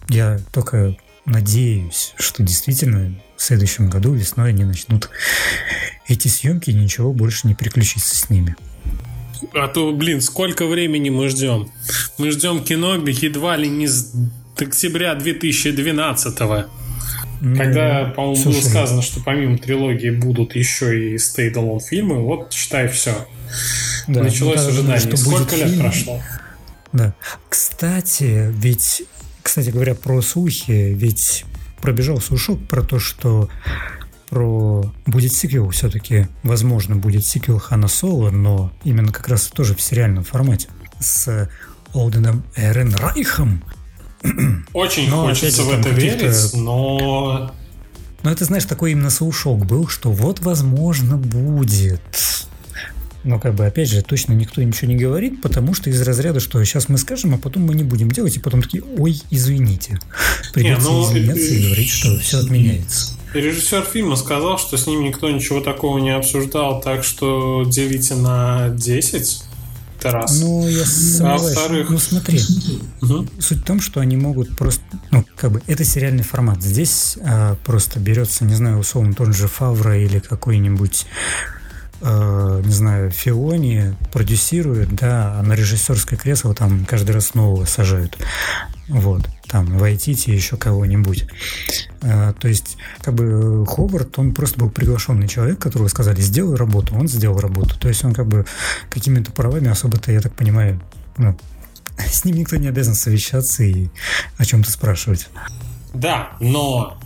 Я 0.08 0.40
только 0.52 0.96
надеюсь, 1.32 2.14
что 2.18 2.44
действительно 2.44 3.14
в 3.38 3.42
следующем 3.42 3.90
году 3.90 4.14
весной 4.14 4.50
они 4.50 4.64
начнут 4.64 5.10
эти 6.08 6.28
съемки, 6.28 6.70
и 6.70 6.74
ничего 6.74 7.14
больше 7.14 7.48
не 7.48 7.56
приключится 7.56 8.16
с 8.16 8.30
ними. 8.30 8.56
А 9.54 9.68
то, 9.68 9.92
блин, 9.92 10.22
сколько 10.22 10.68
времени 10.68 11.10
мы 11.10 11.30
ждем? 11.30 11.72
Мы 12.18 12.32
ждем 12.32 12.64
Киноби 12.64 13.12
едва 13.12 13.58
ли 13.58 13.68
не 13.68 13.88
с 13.88 14.14
октября 14.58 15.16
2012 15.16 16.40
-го. 16.40 16.66
Ну, 17.44 17.56
Когда, 17.56 18.14
по-моему, 18.16 18.44
было 18.44 18.62
сказано, 18.62 19.02
что 19.02 19.20
помимо 19.20 19.58
трилогии 19.58 20.12
будут 20.12 20.56
еще 20.56 21.16
и 21.16 21.18
стейдалон 21.18 21.80
фильмы, 21.80 22.22
вот 22.22 22.54
считай 22.54 22.88
все. 22.88 23.28
Да, 24.08 24.22
Началось 24.24 24.60
ожидание. 24.60 25.18
Сколько 25.18 25.56
лет 25.56 25.70
фильм? 25.70 25.82
прошло? 25.82 26.22
Да. 26.94 27.16
Кстати, 27.50 28.52
ведь, 28.52 29.04
кстати 29.52 29.70
говоря, 29.70 29.96
про 29.96 30.22
слухи, 30.22 30.94
ведь 30.96 31.44
пробежал 31.82 32.22
слушок 32.22 32.58
про 32.70 32.84
то, 32.84 33.00
что 33.00 33.50
про 34.30 34.90
будет 35.06 35.34
сиквел 35.34 35.70
все-таки, 35.72 36.30
возможно, 36.42 36.96
будет 36.96 37.26
сиквел 37.26 37.60
Хана 37.60 37.90
Соло, 37.90 38.30
но 38.30 38.72
именно 38.86 39.12
как 39.12 39.28
раз 39.28 39.48
тоже 39.48 39.76
в 39.76 39.82
сериальном 39.82 40.24
формате 40.24 40.70
с 41.02 41.50
Олденом 41.92 42.46
Эрен 42.56 42.96
Райхом. 42.96 43.62
Очень 44.72 45.10
но, 45.10 45.26
хочется 45.26 45.64
в 45.64 45.70
это 45.70 45.90
верить, 45.90 46.54
но... 46.54 47.54
Но 48.24 48.32
это, 48.32 48.46
знаешь, 48.46 48.64
такой 48.64 48.94
именно 48.94 49.10
слушок 49.10 49.66
был, 49.66 49.90
что 49.90 50.14
вот, 50.14 50.40
возможно, 50.40 51.18
будет. 51.18 52.02
Но 53.24 53.40
как 53.40 53.54
бы 53.54 53.66
опять 53.66 53.90
же 53.90 54.02
точно 54.02 54.34
никто 54.34 54.62
ничего 54.64 54.88
не 54.92 54.98
говорит, 54.98 55.42
потому 55.42 55.74
что 55.74 55.90
из 55.90 56.02
разряда, 56.02 56.40
что 56.40 56.64
сейчас 56.64 56.90
мы 56.90 56.98
скажем, 56.98 57.36
а 57.36 57.38
потом 57.38 57.64
мы 57.64 57.76
не 57.76 57.84
будем 57.84 58.10
делать, 58.10 58.36
и 58.38 58.40
потом 58.40 58.62
такие, 58.64 58.84
ой, 58.98 59.22
извините. 59.30 60.00
Придется 60.54 60.90
не, 60.90 60.94
ну, 60.94 61.12
извиняться 61.12 61.54
и 61.54 61.64
говорить, 61.66 61.90
что 61.90 62.18
все 62.18 62.40
отменяется. 62.40 63.18
Rежиссер 63.34 63.84
фильма 63.86 64.16
сказал, 64.16 64.58
что 64.58 64.78
с 64.78 64.88
ним 64.88 65.04
никто 65.04 65.30
ничего 65.30 65.62
такого 65.62 66.00
не 66.00 66.10
обсуждал, 66.10 66.82
так 66.82 67.04
что 67.04 67.64
делите 67.66 68.16
на 68.16 68.70
10 68.70 69.44
раз. 70.04 70.40
Ну, 70.42 70.68
я 70.68 70.84
сомневаюсь. 70.86 71.22
А 71.22 71.38
во-вторых... 71.38 71.90
Ну, 71.90 71.98
смотри. 72.00 72.42
Угу. 73.02 73.28
Суть 73.40 73.60
в 73.60 73.64
том, 73.64 73.80
что 73.80 74.00
они 74.00 74.18
могут 74.18 74.56
просто... 74.58 74.84
Ну, 75.12 75.24
как 75.36 75.52
бы, 75.52 75.62
это 75.68 75.84
сериальный 75.84 76.24
формат. 76.24 76.62
Здесь 76.62 77.18
а, 77.24 77.56
просто 77.64 78.00
берется, 78.00 78.46
не 78.46 78.56
знаю, 78.56 78.80
условно, 78.80 79.14
тот 79.14 79.36
же 79.36 79.48
Фавра 79.48 79.98
или 79.98 80.20
какой-нибудь 80.20 81.06
э, 82.02 82.62
не 82.66 82.74
знаю, 82.74 83.12
Филони 83.12 83.96
продюсирует, 84.12 84.96
да, 84.96 85.40
а 85.40 85.44
на 85.44 85.54
режиссерское 85.54 86.18
кресло 86.18 86.54
там 86.54 86.86
каждый 86.86 87.12
раз 87.12 87.34
нового 87.34 87.66
сажают. 87.66 88.18
Вот, 88.88 89.22
там, 89.48 89.78
Вайтити 89.78 90.32
еще 90.32 90.58
кого-нибудь. 90.58 91.26
Э, 92.02 92.34
то 92.40 92.48
есть, 92.48 92.78
как 93.02 93.14
бы 93.14 93.66
Ховард, 93.66 94.18
он 94.20 94.34
просто 94.34 94.60
был 94.60 94.70
приглашенный 94.70 95.28
человек, 95.28 95.60
которого 95.60 95.88
сказали, 95.88 96.20
сделай 96.22 96.58
работу, 96.58 96.96
он 96.96 97.08
сделал 97.08 97.40
работу. 97.40 97.80
То 97.80 97.88
есть 97.88 98.04
он 98.04 98.14
как 98.14 98.28
бы 98.28 98.46
какими-то 98.90 99.32
правами 99.32 99.70
особо-то, 99.70 100.12
я 100.12 100.20
так 100.20 100.34
понимаю, 100.34 100.82
ну, 101.18 101.38
с 101.98 102.26
ним 102.26 102.38
никто 102.38 102.58
не 102.58 102.68
обязан 102.68 102.96
совещаться 102.96 103.64
и 103.64 103.90
о 104.38 104.46
чем-то 104.46 104.72
спрашивать. 104.72 105.30
Да, 105.94 106.32
но 106.40 106.98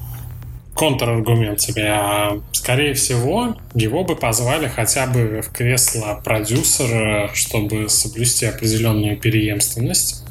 контраргумент 0.75 1.59
тебе. 1.59 1.87
А, 1.89 2.41
скорее 2.51 2.93
всего, 2.93 3.55
его 3.73 4.03
бы 4.03 4.15
позвали 4.15 4.67
хотя 4.67 5.07
бы 5.07 5.41
в 5.41 5.51
кресло 5.51 6.21
продюсера, 6.23 7.31
чтобы 7.33 7.89
соблюсти 7.89 8.45
определенную 8.45 9.17
преемственность. 9.17 10.23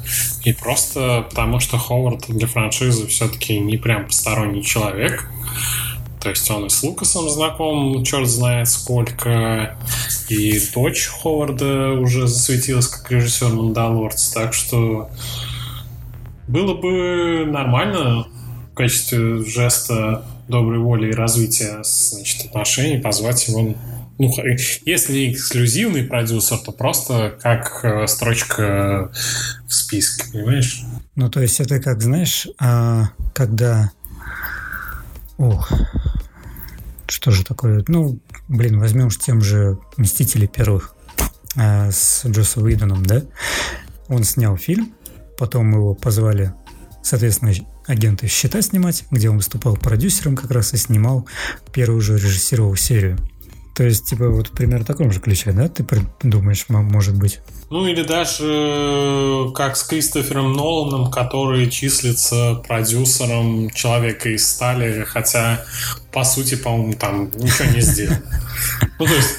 И 0.43 0.53
просто 0.53 1.25
потому, 1.29 1.59
что 1.59 1.77
Ховард 1.77 2.27
для 2.27 2.47
франшизы 2.47 3.07
все-таки 3.07 3.59
не 3.59 3.77
прям 3.77 4.05
посторонний 4.05 4.63
человек. 4.63 5.27
То 6.21 6.29
есть 6.29 6.49
он 6.49 6.65
и 6.65 6.69
с 6.69 6.81
Лукасом 6.83 7.29
знаком, 7.29 8.03
черт 8.03 8.27
знает 8.27 8.67
сколько. 8.67 9.75
И 10.29 10.59
дочь 10.73 11.07
Ховарда 11.07 11.93
уже 11.93 12.27
засветилась 12.27 12.87
как 12.87 13.11
режиссер 13.11 13.49
Мандалорца. 13.49 14.33
Так 14.33 14.53
что 14.53 15.09
было 16.47 16.75
бы 16.75 17.45
нормально 17.47 18.27
в 18.71 18.75
качестве 18.75 19.43
жеста 19.43 20.23
доброй 20.47 20.79
воли 20.79 21.11
и 21.11 21.13
развития 21.13 21.81
значит, 21.83 22.45
отношений 22.47 22.97
позвать 22.97 23.47
его 23.47 23.75
ну, 24.17 24.33
если 24.85 25.13
не 25.13 25.33
эксклюзивный 25.33 26.03
продюсер, 26.03 26.57
то 26.59 26.71
просто 26.71 27.37
как 27.41 27.81
э, 27.83 28.07
строчка 28.07 29.11
в 29.67 29.73
списке, 29.73 30.31
понимаешь? 30.31 30.83
Ну, 31.15 31.29
то 31.29 31.41
есть 31.41 31.59
это 31.59 31.81
как, 31.81 32.01
знаешь, 32.01 32.47
а, 32.57 33.09
когда... 33.33 33.91
Ох, 35.37 35.69
что 37.07 37.31
же 37.31 37.43
такое? 37.43 37.83
Ну, 37.89 38.19
блин, 38.47 38.79
возьмем 38.79 39.07
уж 39.07 39.17
тем 39.17 39.41
же 39.41 39.79
«Мстители 39.97 40.47
первых» 40.47 40.95
а, 41.57 41.91
с 41.91 42.25
Джосом 42.25 42.63
Уидоном, 42.63 43.05
да? 43.05 43.21
Он 44.07 44.23
снял 44.23 44.55
фильм, 44.55 44.93
потом 45.37 45.73
его 45.73 45.93
позвали, 45.93 46.53
соответственно, 47.03 47.51
агенты 47.87 48.27
«Счета» 48.27 48.61
снимать, 48.61 49.05
где 49.11 49.29
он 49.29 49.37
выступал 49.37 49.75
продюсером 49.75 50.35
как 50.35 50.51
раз 50.51 50.73
и 50.73 50.77
снимал 50.77 51.27
первую 51.73 52.01
же 52.01 52.15
режиссировал 52.15 52.75
серию. 52.75 53.17
То 53.75 53.83
есть, 53.83 54.05
типа, 54.05 54.29
вот 54.29 54.51
примерно 54.51 54.85
в 54.85 54.87
таком 54.87 55.11
же 55.11 55.19
ключе, 55.19 55.51
да, 55.51 55.67
ты 55.67 55.85
думаешь, 56.23 56.65
может 56.69 57.17
быть? 57.17 57.41
Ну, 57.69 57.85
или 57.85 58.03
даже 58.03 58.45
э, 58.47 59.51
как 59.53 59.75
с 59.75 59.83
Кристофером 59.83 60.53
Ноланом, 60.53 61.11
который 61.11 61.69
числится 61.69 62.63
продюсером 62.65 63.69
«Человека 63.71 64.29
из 64.29 64.49
стали», 64.49 65.03
хотя, 65.03 65.65
по 66.13 66.23
сути, 66.23 66.55
по-моему, 66.55 66.93
там 66.93 67.25
ничего 67.35 67.69
не 67.73 67.81
сделал. 67.81 68.15
Ну, 68.97 69.05
то 69.05 69.13
есть, 69.13 69.35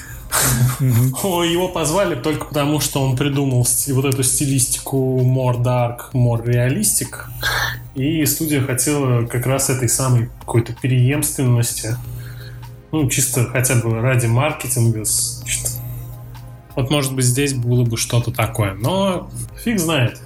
его 0.81 1.69
позвали 1.69 2.15
только 2.15 2.47
потому, 2.47 2.81
что 2.81 3.03
он 3.03 3.17
придумал 3.17 3.67
вот 3.89 4.05
эту 4.05 4.23
стилистику 4.23 5.21
more 5.23 5.63
dark, 5.63 6.13
more 6.13 6.45
realistic. 6.45 7.27
И 7.95 8.25
студия 8.27 8.63
хотела 8.63 9.27
как 9.27 9.47
раз 9.47 9.71
этой 9.71 9.89
самой 9.89 10.31
какой-то 10.41 10.73
преемственности. 10.75 11.97
Ну, 12.93 13.09
чисто 13.09 13.47
хотя 13.47 13.77
бы 13.77 14.01
ради 14.01 14.27
маркетинга. 14.27 15.05
Вот, 16.75 16.91
может 16.91 17.15
быть, 17.15 17.25
здесь 17.25 17.55
было 17.55 17.85
бы 17.85 17.97
что-то 17.97 18.31
такое. 18.31 18.75
Но 18.75 19.31
фиг 19.65 19.79
знает. 19.79 20.21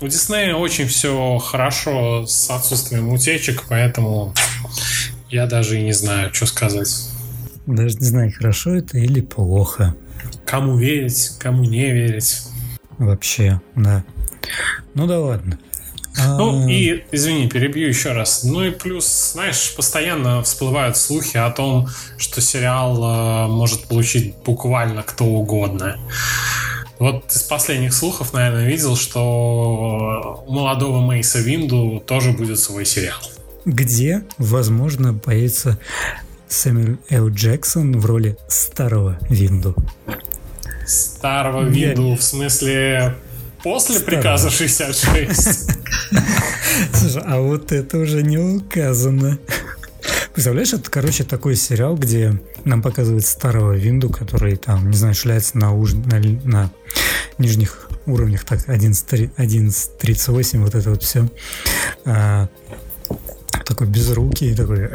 У 0.00 0.06
Диснея 0.06 0.54
очень 0.54 0.86
все 0.86 1.38
хорошо 1.38 2.26
с 2.26 2.50
отсутствием 2.50 3.08
утечек, 3.10 3.64
поэтому 3.68 4.34
я 5.30 5.46
даже 5.46 5.80
и 5.80 5.84
не 5.84 5.92
знаю, 5.92 6.34
что 6.34 6.46
сказать. 6.46 7.13
Даже 7.66 7.96
не 7.96 8.06
знаю, 8.06 8.32
хорошо 8.36 8.74
это 8.74 8.98
или 8.98 9.20
плохо. 9.20 9.94
Кому 10.44 10.76
верить, 10.76 11.32
кому 11.38 11.64
не 11.64 11.92
верить. 11.92 12.42
Вообще, 12.98 13.60
да. 13.74 14.04
Ну 14.94 15.06
да 15.06 15.20
ладно. 15.20 15.58
Ну 16.16 16.66
а. 16.66 16.70
и, 16.70 17.04
извини, 17.10 17.48
перебью 17.48 17.88
еще 17.88 18.12
раз. 18.12 18.44
Ну 18.44 18.62
и 18.62 18.70
плюс, 18.70 19.32
знаешь, 19.32 19.74
постоянно 19.74 20.42
всплывают 20.42 20.96
слухи 20.96 21.36
о 21.36 21.50
том, 21.50 21.88
что 22.18 22.40
сериал 22.40 22.96
э, 22.96 23.48
может 23.48 23.88
получить 23.88 24.34
буквально 24.44 25.02
кто 25.02 25.24
угодно. 25.24 25.96
Вот 27.00 27.32
из 27.32 27.42
последних 27.42 27.92
слухов, 27.92 28.32
наверное, 28.32 28.68
видел, 28.68 28.96
что 28.96 30.44
у 30.46 30.52
молодого 30.52 31.00
Мейса 31.04 31.40
Винду 31.40 32.02
тоже 32.06 32.30
будет 32.30 32.60
свой 32.60 32.86
сериал. 32.86 33.18
Где, 33.64 34.22
возможно, 34.38 35.14
появится 35.14 35.78
Сэмюэл 36.54 36.98
Л. 37.10 37.30
Джексон 37.30 37.98
в 37.98 38.06
роли 38.06 38.36
старого 38.48 39.18
Винду. 39.28 39.74
Старого 40.86 41.64
Винду, 41.64 42.14
в 42.14 42.22
смысле 42.22 43.16
после 43.62 43.96
Старого. 43.96 44.20
приказа 44.20 44.50
66. 44.50 45.72
Слушай, 46.94 47.22
а 47.26 47.40
вот 47.40 47.72
это 47.72 47.98
уже 47.98 48.22
не 48.22 48.38
указано. 48.38 49.38
Представляешь, 50.32 50.72
это, 50.72 50.88
короче, 50.90 51.24
такой 51.24 51.56
сериал, 51.56 51.96
где 51.96 52.40
нам 52.64 52.82
показывают 52.82 53.26
старого 53.26 53.72
Винду, 53.72 54.08
который 54.08 54.54
там, 54.56 54.90
не 54.90 54.96
знаю, 54.96 55.14
шляется 55.14 55.58
на, 55.58 55.72
уж... 55.72 55.94
на, 55.94 56.20
на 56.44 56.70
нижних 57.36 57.88
уровнях, 58.06 58.44
так, 58.44 58.60
11.38, 58.68 60.58
вот 60.58 60.74
это 60.76 60.90
вот 60.90 61.02
все. 61.02 61.28
А, 62.04 62.48
такой 63.64 63.88
безрукий, 63.88 64.54
такой 64.54 64.88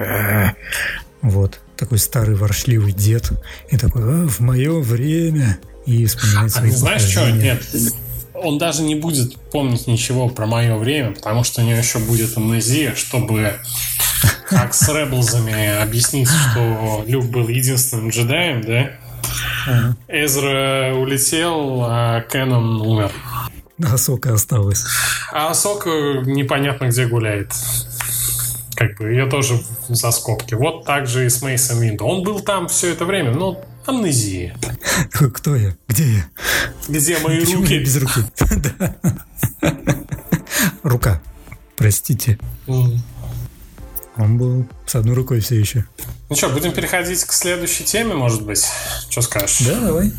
вот. 1.21 1.59
Такой 1.77 1.97
старый 1.97 2.35
воршливый 2.35 2.93
дед. 2.93 3.31
И 3.69 3.77
такой, 3.77 4.03
а, 4.03 4.27
в 4.27 4.39
мое 4.39 4.79
время. 4.79 5.59
И 5.85 6.05
вспоминает 6.05 6.51
свои 6.51 6.71
а 6.71 6.75
знаешь 6.75 7.01
что? 7.01 7.29
Нет. 7.31 7.63
Он 8.33 8.57
даже 8.57 8.83
не 8.83 8.95
будет 8.95 9.37
помнить 9.51 9.87
ничего 9.87 10.29
про 10.29 10.45
мое 10.45 10.77
время, 10.77 11.11
потому 11.11 11.43
что 11.43 11.61
у 11.61 11.65
него 11.65 11.77
еще 11.77 11.99
будет 11.99 12.37
амнезия, 12.37 12.95
чтобы 12.95 13.53
как 14.47 14.73
с 14.73 14.87
Реблзами 14.87 15.81
объяснить, 15.81 16.29
что 16.29 17.03
Люк 17.05 17.25
был 17.25 17.47
единственным 17.47 18.09
джедаем, 18.09 18.61
да? 18.61 18.91
Ага. 19.67 19.97
Эзра 20.07 20.93
улетел, 20.95 21.83
а 21.83 22.21
Кэнон 22.21 22.81
умер. 22.81 23.11
А 23.83 23.97
Сока 23.97 24.33
осталась. 24.33 24.85
А 25.31 25.53
Сока 25.53 25.89
непонятно 26.25 26.85
где 26.85 27.07
гуляет 27.07 27.51
как 28.79 28.97
бы 28.97 29.09
ее 29.09 29.25
тоже 29.25 29.61
за 29.89 30.09
скобки. 30.11 30.53
Вот 30.53 30.85
так 30.85 31.05
же 31.05 31.25
и 31.25 31.29
с 31.29 31.41
Мейсом 31.41 31.81
Виндо. 31.81 32.05
Он 32.05 32.23
был 32.23 32.39
там 32.39 32.69
все 32.69 32.93
это 32.93 33.03
время, 33.03 33.31
но 33.31 33.61
амнезия. 33.85 34.55
Кто 35.11 35.53
я? 35.57 35.75
Где 35.89 36.05
я? 36.05 36.25
Где 36.87 37.19
мои 37.19 37.41
Почему 37.41 37.61
руки? 37.61 37.73
Я 37.73 37.81
без 37.81 37.97
руки. 37.97 38.21
Рука. 40.83 41.21
Простите. 41.75 42.39
Он 44.15 44.37
был 44.37 44.65
с 44.85 44.95
одной 44.95 45.13
рукой 45.13 45.41
все 45.41 45.59
еще. 45.59 45.83
Ну 46.29 46.35
что, 46.37 46.47
будем 46.47 46.71
переходить 46.71 47.21
к 47.25 47.33
следующей 47.33 47.83
теме, 47.83 48.13
может 48.13 48.45
быть? 48.45 48.65
Что 49.09 49.21
скажешь? 49.21 49.59
Да, 49.67 49.77
давай. 49.77 50.13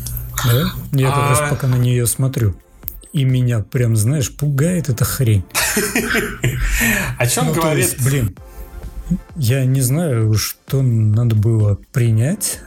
Да. 0.45 0.71
Я 0.91 1.09
как 1.09 1.29
раз 1.29 1.39
а. 1.41 1.49
пока 1.49 1.65
на 1.65 1.77
нее 1.77 2.05
смотрю. 2.05 2.55
И 3.11 3.23
меня 3.23 3.61
прям, 3.61 3.95
знаешь, 3.95 4.31
пугает 4.31 4.89
эта 4.89 5.03
хрень. 5.03 5.45
О 7.17 7.27
чем 7.27 7.47
ну, 7.47 7.53
говорит? 7.53 7.95
Блин, 7.99 8.35
я 9.35 9.65
не 9.65 9.81
знаю, 9.81 10.33
что 10.33 10.81
надо 10.81 11.35
было 11.35 11.77
принять. 11.91 12.59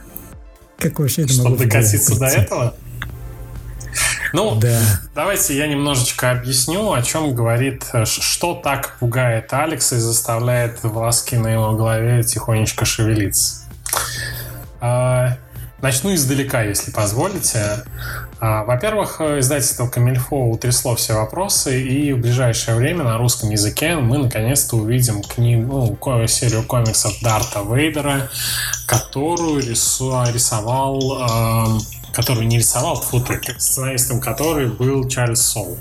Как 0.77 0.99
вообще 0.99 1.23
это 1.23 1.33
Чтобы 1.33 1.57
докатиться 1.57 2.19
до 2.19 2.25
этого? 2.25 2.75
Ну, 4.33 4.55
да. 4.59 4.81
давайте 5.13 5.57
я 5.57 5.67
немножечко 5.67 6.31
объясню, 6.31 6.91
о 6.91 7.01
чем 7.01 7.33
говорит, 7.33 7.85
э, 7.93 8.03
что 8.03 8.53
так 8.53 8.97
пугает 8.99 9.53
Алекса 9.53 9.95
и 9.95 9.99
заставляет 9.99 10.83
волоски 10.83 11.37
на 11.37 11.47
его 11.47 11.71
голове 11.73 12.21
тихонечко 12.21 12.83
шевелиться. 12.83 13.61
А, 14.81 15.37
начну 15.81 16.13
издалека, 16.13 16.63
если 16.63 16.91
позволите. 16.91 17.85
А, 18.39 18.63
во-первых, 18.65 19.21
издательство 19.21 19.87
Камильфо 19.87 20.35
утрясло 20.35 20.95
все 20.95 21.13
вопросы, 21.13 21.81
и 21.81 22.11
в 22.11 22.19
ближайшее 22.19 22.75
время 22.75 23.03
на 23.03 23.17
русском 23.17 23.49
языке 23.49 23.95
мы 23.95 24.17
наконец-то 24.17 24.75
увидим 24.75 25.21
книгу, 25.21 25.97
ну, 26.03 26.27
серию 26.27 26.63
комиксов 26.63 27.13
Дарта 27.21 27.61
Вейдера, 27.61 28.29
которую 28.87 29.61
рису, 29.61 30.13
рисовал, 30.33 31.77
э, 31.77 31.79
которую 32.11 32.47
не 32.47 32.57
рисовал, 32.57 33.01
фу 33.01 33.23
сценаристом 33.57 34.19
который 34.19 34.67
был 34.67 35.07
Чарльз 35.07 35.41
Соул. 35.41 35.77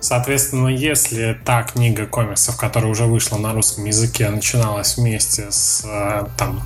Соответственно, 0.00 0.68
если 0.68 1.38
та 1.44 1.64
книга 1.64 2.06
комиксов, 2.06 2.56
которая 2.56 2.90
уже 2.90 3.04
вышла 3.04 3.38
на 3.38 3.52
русском 3.52 3.84
языке, 3.84 4.28
начиналась 4.28 4.96
вместе 4.96 5.50
с 5.50 5.84
э, 5.84 6.26
там, 6.36 6.62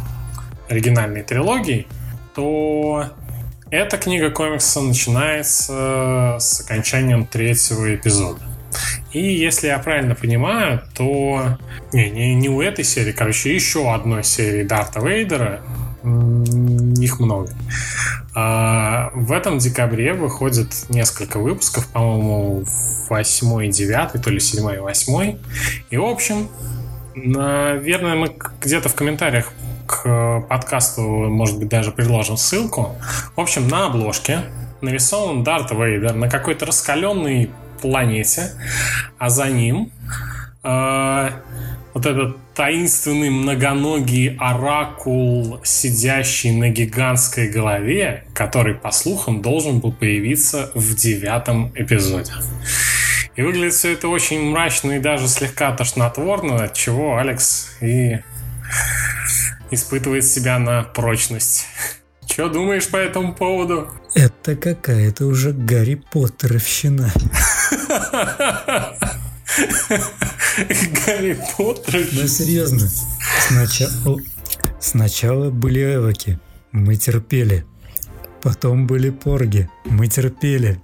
оригинальной 0.69 1.23
трилогией, 1.23 1.87
то 2.35 3.07
эта 3.71 3.99
книга 3.99 4.31
комикса 4.31 4.81
начинается 4.81 6.37
с 6.39 6.61
окончанием 6.61 7.27
третьего 7.27 7.95
эпизода. 7.95 8.41
И 9.13 9.21
если 9.21 9.69
я 9.69 9.79
правильно 9.79 10.15
понимаю, 10.15 10.83
то 10.95 11.59
не, 11.93 12.11
не, 12.11 12.35
не 12.35 12.49
у 12.49 12.61
этой 12.61 12.85
серии, 12.85 13.13
короче, 13.13 13.55
еще 13.55 13.93
одной 13.93 14.23
серии 14.23 14.63
Дарта 14.63 15.01
Вейдера, 15.01 15.63
их 16.05 17.19
много. 17.19 17.51
А 18.35 19.11
в 19.15 19.33
этом 19.33 19.59
декабре 19.59 20.13
выходит 20.13 20.69
несколько 20.91 21.39
выпусков, 21.39 21.89
по-моему, 21.89 22.65
8 23.09 23.65
и 23.65 23.71
9, 23.71 24.23
то 24.23 24.31
ли 24.31 24.39
7 24.39 24.75
и 24.75 24.79
8. 24.79 25.39
И, 25.91 25.97
в 25.97 26.05
общем, 26.05 26.49
наверное, 27.15 28.15
мы 28.15 28.37
где-то 28.61 28.91
в 28.91 28.95
комментариях 28.95 29.53
к 29.87 30.47
подкасту, 30.49 31.03
может 31.03 31.59
быть, 31.59 31.69
даже 31.69 31.93
предложим 31.93 32.37
ссылку. 32.37 32.97
В 33.35 33.41
общем, 33.41 33.69
на 33.69 33.87
обложке 33.87 34.43
нарисован 34.81 35.45
Дарт 35.45 35.71
Вейдер 35.71 36.15
на 36.15 36.29
какой-то 36.29 36.67
раскаленной 36.67 37.51
планете, 37.81 38.53
а 39.19 39.31
за 39.31 39.49
ним 39.49 39.91
э, 40.63 41.31
вот 41.95 42.07
этот 42.07 42.37
таинственный 42.55 43.31
многоногий 43.31 44.37
оракул, 44.39 45.61
сидящий 45.63 46.53
на 46.53 46.71
гигантской 46.71 47.49
голове, 47.49 48.25
который, 48.35 48.75
по 48.75 48.91
слухам, 48.91 49.43
должен 49.43 49.81
был 49.81 49.93
появиться 49.93 50.71
в 50.75 50.95
девятом 50.95 51.73
эпизоде. 51.75 52.33
И 53.37 53.43
выглядит 53.43 53.75
все 53.75 53.93
это 53.93 54.09
очень 54.09 54.51
мрачно 54.51 54.93
и 54.93 54.99
даже 54.99 55.29
слегка 55.29 55.71
тошнотворно, 55.73 56.65
от 56.65 56.73
чего 56.73 57.19
Алекс 57.19 57.77
и 57.83 58.19
испытывает 59.71 60.25
себя 60.25 60.59
на 60.59 60.83
прочность. 60.83 61.67
Что 62.27 62.49
думаешь 62.49 62.89
по 62.89 62.97
этому 62.97 63.35
поводу? 63.35 63.89
Это 64.15 64.57
какая-то 64.57 65.27
уже 65.27 65.53
Гарри 65.53 66.03
Поттеровщина. 66.13 67.13
Гарри 71.07 71.39
Поттер. 71.57 72.07
Да 72.13 72.29
серьезно. 72.29 72.89
Сначала, 73.49 74.21
сначала 74.81 75.51
были 75.51 75.97
эвоки. 75.97 76.39
Мы 76.73 76.97
терпели. 76.97 77.65
Потом 78.43 78.87
были 78.87 79.11
порги. 79.11 79.69
Мы 79.85 80.09
терпели. 80.09 80.81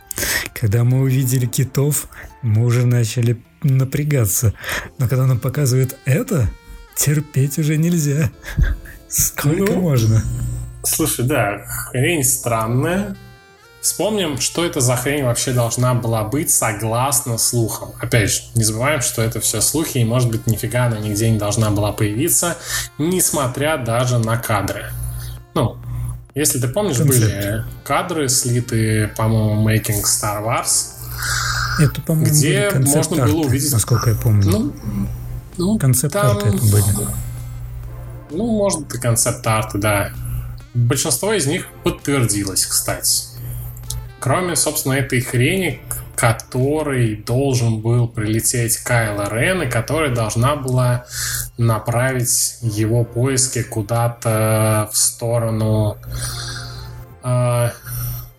Когда 0.54 0.84
мы 0.84 1.00
увидели 1.00 1.46
китов, 1.46 2.08
мы 2.42 2.64
уже 2.64 2.86
начали 2.86 3.42
напрягаться. 3.62 4.54
Но 4.98 5.08
когда 5.08 5.26
нам 5.26 5.38
показывают 5.38 5.96
это, 6.04 6.48
терпеть 6.96 7.58
уже 7.58 7.76
нельзя. 7.76 8.30
Сколько 9.08 9.72
ну, 9.72 9.80
можно? 9.80 10.22
Слушай, 10.82 11.26
да, 11.26 11.64
хрень 11.66 12.24
странная. 12.24 13.16
Вспомним, 13.80 14.38
что 14.38 14.64
это 14.64 14.80
за 14.80 14.96
хрень 14.96 15.24
вообще 15.24 15.52
должна 15.52 15.94
была 15.94 16.22
быть 16.22 16.50
согласно 16.50 17.36
слухам. 17.36 17.90
Опять 18.00 18.30
же, 18.30 18.42
не 18.54 18.62
забываем, 18.62 19.00
что 19.00 19.22
это 19.22 19.40
все 19.40 19.60
слухи, 19.60 19.98
и, 19.98 20.04
может 20.04 20.30
быть, 20.30 20.46
нифига 20.46 20.86
она 20.86 20.98
нигде 20.98 21.28
не 21.30 21.38
должна 21.38 21.70
была 21.70 21.92
появиться, 21.92 22.56
несмотря 22.98 23.76
даже 23.76 24.18
на 24.18 24.36
кадры. 24.36 24.86
Ну, 25.54 25.76
если 26.34 26.60
ты 26.60 26.68
помнишь, 26.68 26.98
Концепт. 26.98 27.20
были 27.20 27.64
кадры 27.84 28.28
слиты, 28.28 29.08
по-моему, 29.16 29.68
Making 29.68 30.02
Star 30.04 30.44
Wars, 30.44 30.92
это, 31.78 32.00
по-моему, 32.02 32.30
где 32.30 32.70
можно 32.74 33.26
было 33.26 33.40
увидеть... 33.42 33.72
Насколько 33.72 34.10
я 34.10 34.16
помню. 34.16 34.50
Ну, 34.50 34.72
ну 35.56 35.78
концепт-арты 35.78 36.48
это 36.48 36.56
были. 36.56 36.84
Ну, 38.30 38.46
может 38.50 38.86
быть, 38.86 39.00
концепт-арты, 39.00 39.78
да. 39.78 40.10
Большинство 40.74 41.34
из 41.34 41.46
них 41.46 41.66
подтвердилось, 41.84 42.64
кстати. 42.64 43.24
Кроме, 44.20 44.56
собственно, 44.56 44.94
этой 44.94 45.20
хрени, 45.20 45.82
который 46.16 47.16
должен 47.16 47.80
был 47.80 48.08
прилететь 48.08 48.78
Кайла 48.78 49.28
Рен, 49.28 49.62
и 49.62 49.68
которая 49.68 50.14
должна 50.14 50.56
была 50.56 51.04
направить 51.58 52.58
его 52.62 53.04
поиски 53.04 53.62
куда-то 53.62 54.88
в 54.92 54.96
сторону 54.96 55.98
э, 57.22 57.70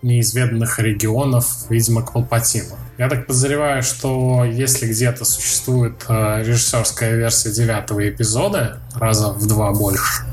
неизведанных 0.03 0.79
регионов, 0.79 1.65
видимо, 1.69 2.01
к 2.01 2.13
Палпатину. 2.13 2.75
Я 2.97 3.09
так 3.09 3.25
подозреваю, 3.25 3.81
что 3.81 4.43
если 4.43 4.87
где-то 4.87 5.25
существует 5.25 6.05
э, 6.07 6.43
режиссерская 6.43 7.15
версия 7.15 7.51
девятого 7.51 8.07
эпизода, 8.07 8.79
раза 8.93 9.29
в 9.29 9.47
два 9.47 9.71
больше, 9.71 10.23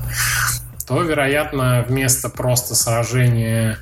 то, 0.87 1.01
вероятно, 1.03 1.85
вместо 1.89 2.29
просто 2.29 2.75
сражения... 2.75 3.79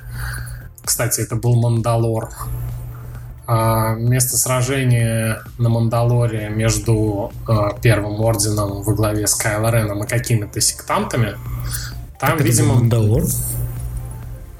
Кстати, 0.83 1.21
это 1.21 1.35
был 1.35 1.55
Мандалор. 1.55 2.29
А 3.47 3.95
вместо 3.95 4.37
сражения 4.37 5.41
на 5.57 5.69
Мандалоре 5.69 6.49
между 6.49 7.31
э, 7.47 7.53
Первым 7.81 8.21
Орденом 8.21 8.83
во 8.83 8.93
главе 8.93 9.25
с 9.25 9.33
Кайло 9.33 9.71
Реном 9.71 10.03
и 10.03 10.07
какими-то 10.07 10.61
сектантами, 10.61 11.35
там, 12.19 12.37
так 12.37 12.41
видимо... 12.41 12.75
Мандалор? 12.75 13.23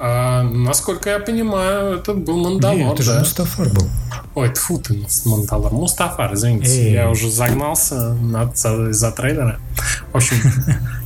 А, 0.02 0.44
насколько 0.44 1.10
я 1.10 1.20
понимаю, 1.20 1.98
это 1.98 2.14
был 2.14 2.38
Мандалор, 2.38 2.78
Нет, 2.78 2.94
это 2.94 3.06
да? 3.06 3.14
же 3.14 3.20
Мустафар 3.20 3.70
был. 3.70 3.90
Ой, 4.36 4.54
тьфу 4.54 4.80
ты, 4.80 5.06
Мандалор. 5.26 5.74
Мустафар, 5.74 6.34
извините. 6.34 6.70
Эй. 6.70 6.94
Я 6.94 7.10
уже 7.10 7.30
загнался 7.30 8.16
из-за 8.90 9.12
трейлера. 9.12 9.60
В 10.14 10.16
общем, 10.16 10.38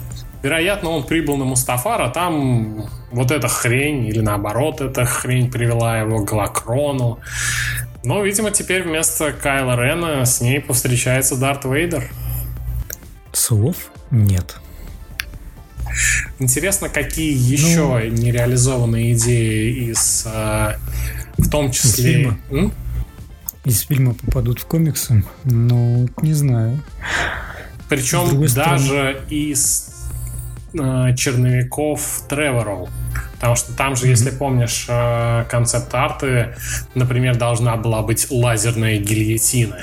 Вероятно, 0.43 0.89
он 0.89 1.03
прибыл 1.03 1.37
на 1.37 1.45
Мустафар, 1.45 2.01
а 2.01 2.09
там 2.09 2.85
вот 3.11 3.31
эта 3.31 3.47
хрень, 3.47 4.05
или 4.05 4.19
наоборот, 4.19 4.81
эта 4.81 5.05
хрень 5.05 5.49
привела 5.49 5.99
его 5.99 6.19
к 6.19 6.29
Галакрону. 6.29 7.19
Но, 8.03 8.21
видимо, 8.21 8.51
теперь 8.51 8.83
вместо 8.83 9.31
Кайла 9.31 9.81
Рена 9.81 10.25
с 10.25 10.41
ней 10.41 10.59
повстречается 10.59 11.37
Дарт 11.37 11.63
Вейдер. 11.63 12.11
Слов 13.31 13.75
нет. 14.11 14.57
Интересно, 16.39 16.89
какие 16.89 17.33
еще 17.33 17.79
ну, 17.81 17.99
нереализованные 17.99 19.13
идеи 19.13 19.89
из, 19.91 20.25
э, 20.25 20.75
в 21.37 21.49
том 21.49 21.71
числе... 21.71 21.89
Из 21.89 22.15
фильма? 22.15 22.39
М? 22.51 22.73
из 23.65 23.81
фильма 23.81 24.13
попадут 24.13 24.59
в 24.59 24.65
комиксы? 24.65 25.23
Ну, 25.45 26.09
не 26.21 26.33
знаю. 26.33 26.81
Причем 27.89 28.41
даже 28.41 28.49
стороны... 28.49 29.15
из 29.29 29.89
э, 30.73 31.15
черновиков 31.15 32.23
Треворол. 32.27 32.89
Потому 33.35 33.55
что 33.55 33.73
там 33.73 33.95
же, 33.95 34.07
если 34.07 34.31
помнишь, 34.31 34.85
э, 34.89 35.45
концепт-арты, 35.49 36.55
например, 36.95 37.37
должна 37.37 37.75
была 37.77 38.01
быть 38.01 38.27
лазерная 38.29 38.97
гильотина. 38.97 39.77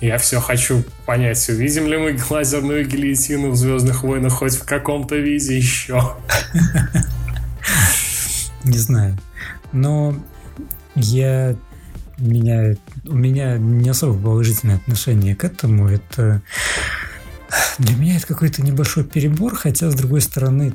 Я 0.00 0.18
все 0.18 0.40
хочу 0.40 0.84
понять, 1.06 1.48
увидим 1.48 1.86
ли 1.86 1.96
мы 1.96 2.18
лазерную 2.28 2.86
гильотину 2.86 3.50
в 3.50 3.56
Звездных 3.56 4.02
войнах 4.02 4.32
хоть 4.32 4.54
в 4.54 4.64
каком-то 4.64 5.16
виде 5.16 5.56
еще. 5.56 6.16
Не 8.64 8.78
знаю. 8.78 9.16
Но 9.72 10.16
я 10.94 11.56
меня, 12.18 12.74
у 13.04 13.14
меня 13.14 13.58
не 13.58 13.90
особо 13.90 14.18
положительное 14.18 14.76
отношение 14.76 15.36
к 15.36 15.44
этому. 15.44 15.88
Это 15.88 16.42
для 17.78 17.96
меня 17.96 18.16
это 18.16 18.26
какой-то 18.26 18.62
небольшой 18.62 19.04
перебор, 19.04 19.54
хотя, 19.54 19.90
с 19.90 19.94
другой 19.94 20.20
стороны, 20.20 20.72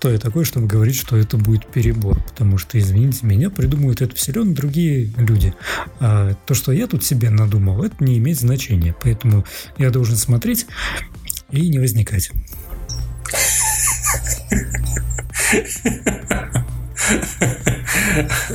кто 0.00 0.10
я 0.10 0.18
такой, 0.18 0.46
чтобы 0.46 0.66
говорить, 0.66 0.96
что 0.96 1.14
это 1.18 1.36
будет 1.36 1.66
перебор? 1.66 2.18
Потому 2.24 2.56
что, 2.56 2.78
извините 2.78 3.26
меня, 3.26 3.50
придумывают 3.50 4.00
это 4.00 4.16
все 4.16 4.32
равно 4.32 4.54
другие 4.54 5.12
люди. 5.18 5.52
А 5.98 6.32
то, 6.46 6.54
что 6.54 6.72
я 6.72 6.86
тут 6.86 7.04
себе 7.04 7.28
надумал, 7.28 7.84
это 7.84 8.02
не 8.02 8.16
имеет 8.16 8.40
значения. 8.40 8.96
Поэтому 8.98 9.44
я 9.76 9.90
должен 9.90 10.16
смотреть 10.16 10.66
и 11.50 11.68
не 11.68 11.78
возникать. 11.78 12.30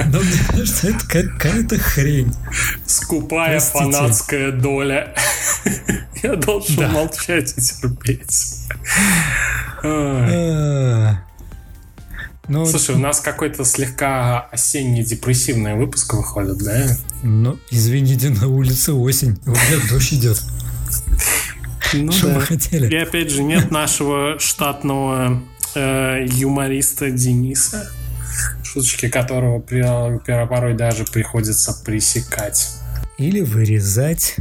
Но 0.08 0.20
мне 0.20 0.40
кажется, 0.50 0.88
это 0.88 1.08
какая-то 1.08 1.78
хрень. 1.78 2.34
Скупая 2.88 3.60
Простите. 3.60 3.78
фанатская 3.78 4.52
доля. 4.52 5.14
Я 6.24 6.38
должен 6.38 6.76
да. 6.78 6.88
молчать 6.88 7.54
и 7.56 7.62
терпеть. 7.62 8.66
Ну, 12.48 12.66
Слушай, 12.66 12.96
у 12.96 13.00
нас 13.00 13.20
какой-то 13.20 13.66
слегка 13.66 14.42
осенне-депрессивный 14.52 15.76
выпуск 15.76 16.14
выходит, 16.14 16.58
да? 16.60 16.98
Ну, 17.24 17.58
извините, 17.72 18.30
на 18.30 18.48
улице 18.48 18.94
осень. 18.94 19.40
У 19.46 19.52
меня 19.52 19.90
дождь 19.90 20.14
идет. 20.14 20.42
Ну, 21.94 22.12
Что 22.12 22.28
да. 22.28 22.36
вы 22.36 22.42
хотели? 22.42 22.92
И 22.92 22.96
опять 22.96 23.32
же, 23.32 23.44
нет 23.44 23.72
нашего 23.72 24.38
штатного 24.40 25.42
э, 25.76 26.26
юмориста 26.28 27.10
Дениса 27.10 27.90
шуточки 28.76 29.08
которого 29.08 29.60
порой 29.60 30.74
даже 30.74 31.06
приходится 31.06 31.74
пресекать. 31.86 32.72
Или 33.18 33.42
вырезать. 33.42 34.36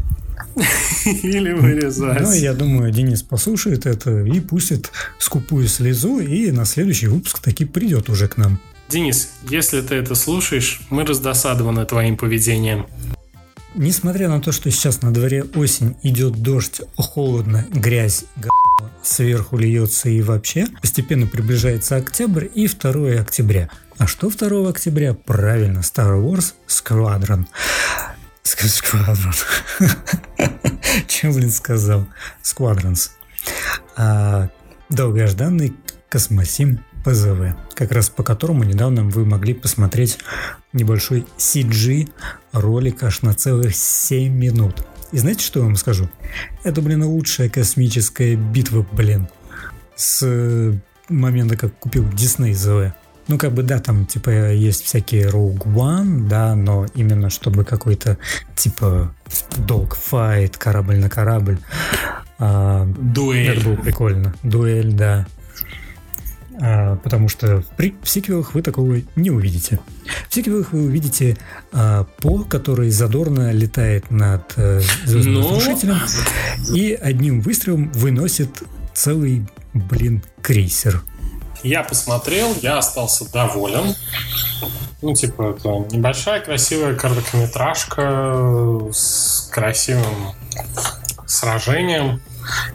Или 1.05 1.53
вырезать. 1.53 2.21
Ну, 2.21 2.33
я 2.33 2.55
думаю, 2.55 2.93
Денис 2.93 3.23
послушает 3.23 3.87
это 3.87 4.21
и 4.23 4.41
пустит 4.41 4.91
скупую 5.19 5.69
слезу, 5.69 6.21
и 6.21 6.51
на 6.51 6.65
следующий 6.65 7.09
выпуск 7.09 7.41
таки 7.41 7.65
придет 7.65 8.09
уже 8.09 8.29
к 8.29 8.37
нам. 8.37 8.61
Денис, 8.89 9.31
если 9.49 9.81
ты 9.81 9.97
это 9.97 10.15
слушаешь, 10.15 10.83
мы 10.91 11.05
раздосадованы 11.05 11.85
твоим 11.87 12.17
поведением. 12.17 12.87
Несмотря 13.75 14.29
на 14.29 14.41
то, 14.41 14.53
что 14.53 14.71
сейчас 14.71 15.03
на 15.03 15.13
дворе 15.13 15.45
осень, 15.55 15.97
идет 16.03 16.41
дождь, 16.43 16.81
холодно, 16.97 17.67
грязь, 17.73 18.25
г***, 18.37 18.51
сверху 19.03 19.57
льется 19.57 20.09
и 20.09 20.23
вообще, 20.23 20.67
постепенно 20.81 21.27
приближается 21.27 21.97
октябрь 21.97 22.47
и 22.55 22.69
2 22.69 23.21
октября– 23.21 23.69
а 23.97 24.07
что 24.07 24.29
2 24.29 24.69
октября? 24.69 25.15
Правильно, 25.15 25.79
Star 25.79 26.21
Wars 26.21 26.55
Squadron. 26.67 27.47
Squadron. 28.45 29.35
Чем, 31.09 31.33
блин, 31.33 31.51
сказал? 31.51 32.07
Squadrons. 32.43 33.11
А, 33.97 34.49
долгожданный 34.89 35.75
космосим 36.09 36.85
ПЗВ, 37.05 37.57
как 37.75 37.93
раз 37.93 38.09
по 38.09 38.23
которому 38.23 38.65
недавно 38.65 39.03
вы 39.05 39.25
могли 39.25 39.53
посмотреть 39.53 40.19
небольшой 40.73 41.27
CG 41.37 42.09
ролик 42.53 43.03
аж 43.03 43.23
на 43.23 43.35
целых 43.35 43.75
7 43.75 44.33
минут. 44.33 44.87
И 45.13 45.19
знаете, 45.19 45.45
что 45.45 45.61
я 45.61 45.67
вам 45.67 45.77
скажу? 45.77 46.09
Это, 46.65 46.81
блин, 46.81 47.05
лучшая 47.05 47.49
космическая 47.49 48.37
битва, 48.37 48.87
блин, 48.93 49.29
с 49.97 50.81
момента, 51.09 51.57
как 51.57 51.79
купил 51.79 52.05
Disney 52.05 52.53
ZV. 52.53 52.93
Ну, 53.27 53.39
как 53.39 53.53
бы, 53.53 53.63
да, 53.63 53.79
там, 53.79 54.07
типа, 54.07 54.53
есть 54.53 54.85
всякие 54.85 55.29
Rogue 55.29 55.65
One, 55.65 56.29
да, 56.29 56.55
но 56.55 56.87
именно 56.95 57.31
чтобы 57.31 57.65
какой-то, 57.65 58.19
типа, 58.55 59.15
dogfight, 59.57 60.57
корабль 60.59 60.97
на 60.97 61.09
корабль. 61.09 61.59
А, 62.39 62.87
Дуэль. 62.87 63.57
Это 63.57 63.65
было 63.65 63.77
прикольно. 63.77 64.35
Дуэль, 64.43 64.93
да. 64.93 65.27
А, 66.61 66.97
потому 66.97 67.29
что 67.29 67.63
в, 67.63 67.67
при, 67.77 67.95
в 68.03 68.09
сиквелах 68.09 68.55
вы 68.55 68.63
такого 68.63 69.01
не 69.17 69.31
увидите. 69.31 69.81
В 70.29 70.35
сиквелах 70.35 70.73
вы 70.73 70.85
увидите 70.85 71.37
а, 71.73 72.05
По, 72.21 72.45
который 72.45 72.91
задорно 72.91 73.53
летает 73.53 74.11
над 74.11 74.53
а, 74.57 74.81
звездным 75.05 75.35
но... 75.35 75.57
разрушителем 75.57 75.99
и 76.75 76.93
одним 76.93 77.41
выстрелом 77.41 77.91
выносит 77.93 78.63
целый, 78.93 79.47
блин, 79.73 80.23
крейсер. 80.43 81.03
Я 81.65 81.83
посмотрел, 81.83 82.55
я 82.61 82.77
остался 82.77 83.25
доволен. 83.33 83.97
Ну, 85.01 85.15
типа, 85.15 85.57
это 85.57 85.71
небольшая 85.95 86.41
красивая 86.41 86.95
короткометражка 86.95 88.93
с 88.93 89.49
красивым 89.51 90.35
сражением. 91.27 92.21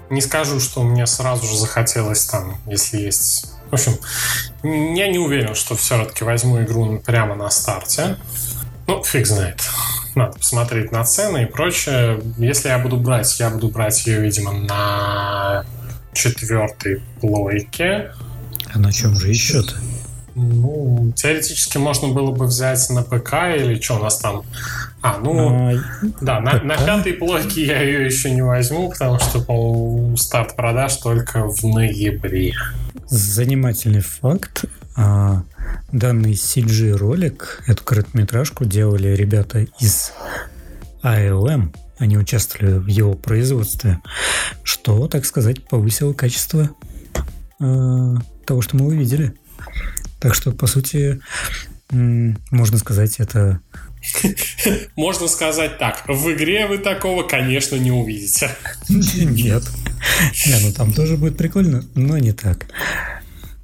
Не 0.10 0.22
скажу, 0.22 0.60
что 0.60 0.82
мне 0.82 1.06
сразу 1.06 1.46
же 1.46 1.56
захотелось 1.56 2.26
там, 2.26 2.58
если 2.66 2.98
есть... 2.98 3.52
В 3.70 3.76
общем, 3.76 3.96
я 4.64 5.08
не 5.08 5.20
уверен, 5.20 5.54
что 5.54 5.76
все-таки 5.76 6.24
возьму 6.24 6.64
игру 6.64 6.98
прямо 7.06 7.36
на 7.36 7.52
старте. 7.52 8.18
Ну, 8.88 9.04
фиг 9.04 9.28
знает. 9.28 9.62
Надо 10.16 10.40
посмотреть 10.40 10.92
на 10.92 11.04
цены 11.04 11.44
и 11.44 11.46
прочее. 11.46 12.20
Если 12.40 12.70
я 12.70 12.80
буду 12.80 12.98
брать, 12.98 13.40
я 13.40 13.52
буду 13.52 13.70
брать 13.70 14.08
ее, 14.08 14.20
видимо, 14.20 14.52
на 14.54 15.64
четвертой 16.14 17.04
плойке. 17.22 18.12
А 18.74 18.80
на 18.80 18.92
чем 18.92 19.16
же 19.16 19.30
еще-то? 19.30 19.76
Ну, 20.36 21.12
теоретически 21.16 21.78
можно 21.78 22.10
было 22.10 22.32
бы 22.32 22.46
взять 22.46 22.90
на 22.90 23.04
ПК 23.04 23.34
или 23.56 23.80
что 23.80 23.96
у 23.96 24.04
нас 24.04 24.20
там. 24.20 24.44
А, 25.02 25.18
ну, 25.18 25.72
а, 25.72 25.84
да, 26.22 26.40
на, 26.40 26.62
на 26.62 26.78
пятой 26.78 27.14
плойке 27.14 27.66
я 27.66 27.82
ее 27.82 28.06
еще 28.06 28.32
не 28.32 28.42
возьму, 28.42 28.90
потому 28.90 29.20
что, 29.20 29.42
по 29.42 30.16
старт 30.18 30.56
продаж 30.56 30.96
только 30.98 31.46
в 31.48 31.64
ноябре. 31.64 32.54
Занимательный 33.08 34.02
факт. 34.02 34.66
А, 34.96 35.44
данный 35.92 36.34
CG-ролик, 36.34 37.64
эту 37.68 37.84
короткометражку 37.84 38.66
делали 38.66 39.10
ребята 39.10 39.66
из 39.80 40.14
ALM. 41.04 41.76
Они 41.98 42.18
участвовали 42.18 42.78
в 42.78 42.88
его 42.88 43.14
производстве, 43.14 44.00
что, 44.64 45.08
так 45.08 45.26
сказать, 45.26 45.66
повысило 45.66 46.14
качество 46.14 46.70
э, 47.60 48.16
того, 48.50 48.62
что 48.62 48.76
мы 48.78 48.88
увидели. 48.88 49.34
Так 50.20 50.34
что, 50.34 50.52
по 50.52 50.68
сути, 50.68 51.22
можно 51.92 52.78
сказать, 52.78 53.20
это... 53.20 53.62
Можно 54.96 55.28
сказать 55.28 55.78
так. 55.78 56.04
В 56.08 56.32
игре 56.32 56.66
вы 56.66 56.80
такого, 56.80 57.24
конечно, 57.24 57.76
не 57.76 57.92
увидите. 57.92 58.50
Нет. 58.90 59.64
Не, 60.48 60.60
ну 60.62 60.74
там 60.74 60.94
тоже 60.94 61.16
будет 61.16 61.38
прикольно, 61.38 61.84
но 61.94 62.18
не 62.18 62.32
так. 62.32 62.66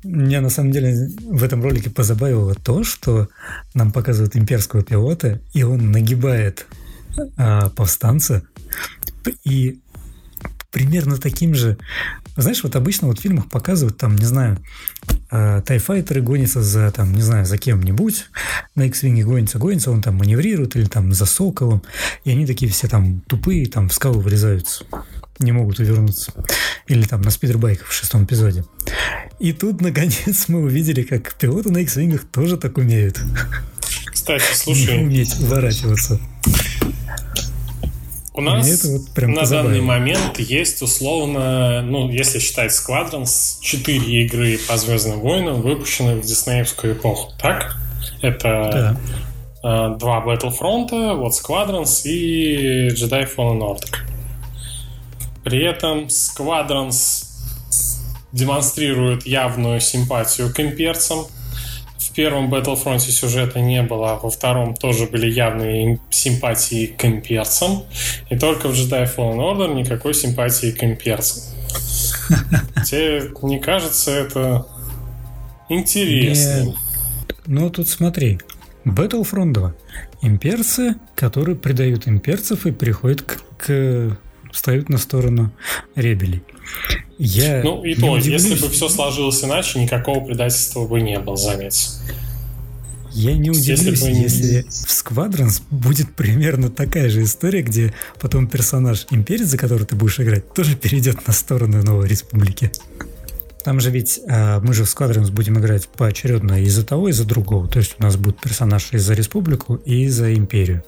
Меня 0.03 0.41
на 0.41 0.49
самом 0.49 0.71
деле 0.71 1.09
в 1.19 1.43
этом 1.43 1.63
ролике 1.63 1.89
позабавило 1.89 2.53
то, 2.53 2.83
что 2.83 3.27
нам 3.73 3.91
показывают 3.91 4.35
имперского 4.35 4.83
пилота, 4.83 5.41
и 5.53 5.63
он 5.63 5.91
нагибает 5.91 6.67
а, 7.37 7.69
повстанца, 7.69 8.43
и 9.43 9.79
примерно 10.71 11.17
таким 11.17 11.55
же 11.55 11.77
знаешь, 12.41 12.63
вот 12.63 12.75
обычно 12.75 13.07
вот 13.07 13.19
в 13.19 13.21
фильмах 13.21 13.49
показывают, 13.49 13.97
там, 13.97 14.15
не 14.15 14.25
знаю, 14.25 14.59
э, 15.31 15.61
тайфайтеры 15.65 16.21
гонятся 16.21 16.61
за, 16.61 16.91
там, 16.91 17.13
не 17.13 17.21
знаю, 17.21 17.45
за 17.45 17.57
кем-нибудь, 17.57 18.25
на 18.75 18.83
X-Wing 18.83 19.21
гонится, 19.23 19.57
гонится, 19.57 19.91
он 19.91 20.01
там 20.01 20.15
маневрирует 20.15 20.75
или 20.75 20.85
там 20.85 21.13
за 21.13 21.25
Соколом, 21.25 21.81
и 22.23 22.31
они 22.31 22.45
такие 22.45 22.71
все 22.71 22.87
там 22.87 23.21
тупые, 23.21 23.65
там 23.67 23.89
в 23.89 23.93
скалу 23.93 24.19
врезаются, 24.19 24.85
не 25.39 25.51
могут 25.51 25.79
увернуться. 25.79 26.33
Или 26.87 27.03
там 27.03 27.21
на 27.21 27.31
спидербайках 27.31 27.87
в 27.87 27.93
шестом 27.93 28.25
эпизоде. 28.25 28.63
И 29.39 29.53
тут, 29.53 29.81
наконец, 29.81 30.47
мы 30.47 30.59
увидели, 30.59 31.03
как 31.03 31.35
пилоты 31.35 31.71
на 31.71 31.79
X-Wing 31.79 32.19
тоже 32.31 32.57
так 32.57 32.77
умеют. 32.77 33.19
Кстати, 34.05 34.43
слушай. 34.53 35.01
Уметь 35.01 35.39
уворачиваться. 35.39 36.19
У 38.37 38.41
нас 38.41 38.83
вот 38.83 39.09
прям 39.13 39.31
на 39.31 39.45
данный 39.45 39.79
момент 39.79 40.39
есть 40.39 40.81
условно, 40.81 41.81
ну, 41.81 42.09
если 42.09 42.39
считать 42.39 42.71
Squadrons, 42.71 43.61
4 43.61 43.97
игры 44.23 44.59
по 44.67 44.75
Звездным 44.77 45.21
войнам, 45.21 45.61
выпущенных 45.61 46.23
в 46.23 46.27
диснеевскую 46.27 46.93
эпоху, 46.93 47.31
так? 47.39 47.77
Это 48.21 48.97
да. 49.63 49.93
э, 49.93 49.97
два 49.97 50.25
Battlefront, 50.25 51.15
вот 51.15 51.31
Squadrons 51.31 52.01
и 52.03 52.89
Jedi 52.89 53.27
Fallen 53.33 53.59
Order. 53.59 53.95
При 55.45 55.63
этом 55.63 56.07
Squadrons 56.07 57.25
демонстрирует 58.33 59.25
явную 59.25 59.79
симпатию 59.79 60.53
к 60.53 60.59
имперцам, 60.59 61.25
первом 62.15 62.53
Battlefront 62.53 62.99
сюжета 62.99 63.59
не 63.59 63.83
было, 63.83 64.13
а 64.13 64.15
во 64.15 64.29
втором 64.29 64.73
тоже 64.75 65.05
были 65.05 65.29
явные 65.29 65.99
симпатии 66.09 66.87
к 66.87 67.05
имперцам. 67.05 67.83
И 68.29 68.37
только 68.37 68.69
в 68.69 68.73
Jedi 68.73 69.03
Fallen 69.13 69.37
Order 69.37 69.75
никакой 69.75 70.13
симпатии 70.13 70.71
к 70.71 70.83
имперцам. 70.83 71.43
Тебе 72.85 73.29
не 73.43 73.59
кажется 73.59 74.11
это 74.11 74.65
интересным? 75.69 76.75
Ну, 77.45 77.69
тут 77.69 77.89
смотри. 77.89 78.39
Battlefront 78.85 79.53
2. 79.53 79.73
Имперцы, 80.21 80.95
которые 81.15 81.55
предают 81.55 82.07
имперцев 82.07 82.65
и 82.65 82.71
приходят 82.71 83.21
к, 83.21 83.41
к 83.57 84.17
встают 84.55 84.87
на 84.89 84.97
сторону 84.97 85.51
ребелей. 85.95 86.41
Я 87.17 87.61
ну 87.61 87.83
и 87.83 87.93
то, 87.93 88.11
удивлюсь. 88.11 88.43
если 88.43 88.61
бы 88.61 88.71
все 88.71 88.87
сложилось 88.87 89.43
иначе, 89.43 89.79
никакого 89.79 90.25
предательства 90.25 90.87
бы 90.87 91.01
не 91.01 91.19
было, 91.19 91.35
заметь. 91.35 91.89
Я 93.11 93.33
не 93.37 93.49
удивлюсь, 93.49 94.01
если, 94.01 94.11
если 94.11 94.61
в 94.63 94.89
Squadrons 94.89 95.61
будет 95.69 96.13
примерно 96.15 96.69
такая 96.69 97.09
же 97.09 97.23
история, 97.23 97.61
где 97.61 97.93
потом 98.19 98.47
персонаж 98.47 99.05
Имперец, 99.11 99.47
за 99.47 99.57
который 99.57 99.85
ты 99.85 99.95
будешь 99.95 100.19
играть, 100.19 100.53
тоже 100.53 100.75
перейдет 100.75 101.25
на 101.27 101.33
сторону 101.33 101.81
Новой 101.83 102.07
Республики. 102.07 102.71
Там 103.65 103.79
же 103.79 103.89
ведь 103.89 104.19
э, 104.27 104.59
мы 104.59 104.75
же 104.75 104.83
в 104.83 104.87
Squadrons 104.87 105.31
будем 105.31 105.57
играть 105.57 105.87
поочередно 105.87 106.61
из-за 106.61 106.85
того, 106.85 107.07
и 107.07 107.11
из-за 107.11 107.25
другого. 107.25 107.67
То 107.67 107.79
есть 107.79 107.95
у 107.97 108.03
нас 108.03 108.15
будет 108.15 108.39
персонаж 108.39 108.89
и 108.91 108.99
за 108.99 109.15
Республику, 109.15 109.77
и 109.77 110.07
за 110.07 110.35
Империю. 110.35 110.83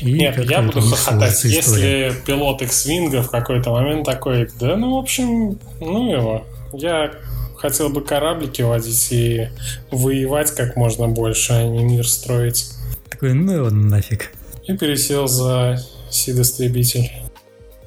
И 0.00 0.12
Нет, 0.12 0.42
я 0.48 0.62
буду 0.62 0.80
хохотать, 0.80 1.44
если 1.44 2.14
пилот 2.24 2.62
X-Wing 2.62 3.20
в 3.20 3.30
какой-то 3.30 3.70
момент 3.70 4.06
такой, 4.06 4.48
да 4.58 4.76
ну, 4.76 4.94
в 4.94 4.98
общем, 4.98 5.58
ну 5.78 6.10
его. 6.10 6.46
Я 6.72 7.12
хотел 7.58 7.90
бы 7.90 8.00
кораблики 8.00 8.62
водить 8.62 9.08
и 9.10 9.50
воевать 9.90 10.52
как 10.52 10.74
можно 10.74 11.08
больше, 11.08 11.52
а 11.52 11.64
не 11.64 11.84
мир 11.84 12.08
строить. 12.08 12.70
Такой, 13.10 13.34
ну 13.34 13.52
его 13.52 13.68
нафиг. 13.68 14.32
И 14.66 14.74
пересел 14.74 15.28
за 15.28 15.84
Сид-истребитель. 16.10 17.10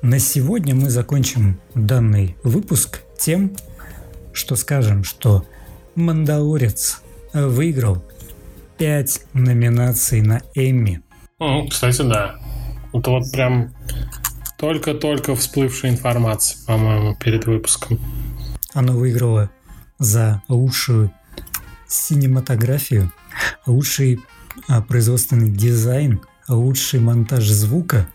На 0.04 0.20
сегодня 0.20 0.76
мы 0.76 0.92
закончим 0.92 1.60
данный 1.74 2.36
выпуск 2.44 3.02
тем, 3.18 3.56
что 4.34 4.56
скажем, 4.56 5.04
что 5.04 5.46
«Мандалорец» 5.96 7.02
выиграл 7.34 8.04
5 8.78 9.22
номинаций 9.34 10.22
на 10.22 10.42
Эмми. 10.56 11.02
Ну, 11.40 11.68
кстати, 11.68 12.02
да. 12.02 12.36
Это 12.94 13.12
вот 13.12 13.32
прям 13.32 13.74
только-только 14.58 15.36
всплывшая 15.36 15.92
информация, 15.92 16.58
по-моему, 16.66 17.16
перед 17.16 17.46
выпуском. 17.46 18.00
Оно 18.74 18.94
выиграло 18.94 19.50
за 20.00 20.42
лучшую 20.48 21.12
синематографию, 21.88 23.12
лучший 23.66 24.20
а, 24.68 24.82
производственный 24.82 25.50
дизайн, 25.50 26.22
лучший 26.48 27.00
монтаж 27.00 27.48
звука 27.48 28.08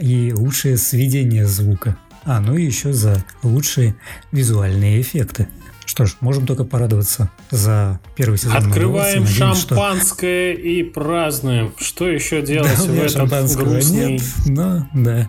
и 0.00 0.32
лучшее 0.32 0.76
сведение 0.76 1.46
звука. 1.46 1.96
А, 2.24 2.40
ну 2.40 2.56
и 2.56 2.64
еще 2.64 2.92
за 2.92 3.24
лучшие 3.42 3.96
визуальные 4.32 5.00
эффекты. 5.00 5.48
Что 5.86 6.04
ж, 6.04 6.16
можем 6.20 6.46
только 6.46 6.64
порадоваться 6.64 7.30
за 7.50 7.98
первый 8.14 8.36
сезон. 8.36 8.56
Открываем 8.58 9.22
Надеюсь, 9.22 9.38
шампанское 9.38 10.52
что... 10.52 10.62
и 10.62 10.82
празднуем. 10.82 11.72
Что 11.78 12.08
еще 12.08 12.42
делать 12.42 12.76
да, 12.76 12.92
в 12.92 12.98
этом 12.98 13.28
грустный... 13.56 14.12
Нет, 14.12 14.22
но 14.44 14.86
да. 14.92 15.28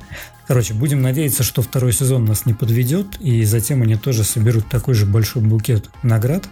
Короче, 0.49 0.73
будем 0.73 1.03
надеяться, 1.03 1.43
что 1.43 1.61
второй 1.61 1.93
сезон 1.93 2.25
нас 2.25 2.47
не 2.47 2.55
подведет, 2.55 3.21
и 3.21 3.45
затем 3.45 3.83
они 3.83 3.95
тоже 3.95 4.23
соберут 4.23 4.67
такой 4.67 4.95
же 4.95 5.05
большой 5.05 5.43
букет 5.43 5.91
наград, 6.01 6.49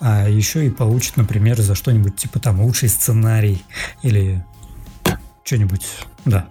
а 0.00 0.28
еще 0.28 0.66
и 0.66 0.70
получат, 0.70 1.16
например, 1.16 1.58
за 1.58 1.74
что-нибудь 1.74 2.14
типа 2.14 2.40
там 2.40 2.60
лучший 2.60 2.90
сценарий 2.90 3.64
или 4.02 4.44
что-нибудь, 5.44 5.86
да, 6.26 6.46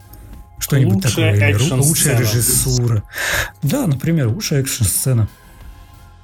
что-нибудь 0.60 1.04
такое, 1.04 1.34
или 1.34 1.72
лучшая 1.74 2.20
режиссура. 2.20 3.04
Да, 3.62 3.88
например, 3.88 4.28
лучшая 4.28 4.62
экшн-сцена. 4.62 5.28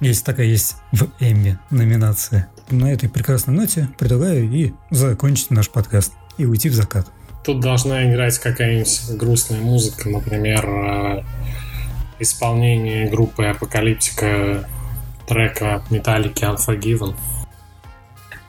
Есть 0.00 0.24
такая 0.24 0.46
есть 0.46 0.76
в 0.92 1.08
Эмми 1.20 1.58
номинация. 1.70 2.48
На 2.70 2.92
этой 2.92 3.08
прекрасной 3.08 3.54
ноте 3.54 3.88
предлагаю 3.98 4.50
и 4.50 4.72
закончить 4.90 5.50
наш 5.50 5.70
подкаст 5.70 6.12
и 6.36 6.46
уйти 6.46 6.68
в 6.68 6.74
закат. 6.74 7.06
Тут 7.44 7.60
должна 7.60 8.10
играть 8.10 8.38
какая-нибудь 8.38 9.18
грустная 9.18 9.60
музыка, 9.60 10.08
например, 10.08 10.66
э, 10.66 11.22
исполнение 12.18 13.08
группы 13.08 13.44
Апокалиптика 13.44 14.68
трека 15.26 15.82
Металлики 15.90 16.44
Unforgiven. 16.44 17.14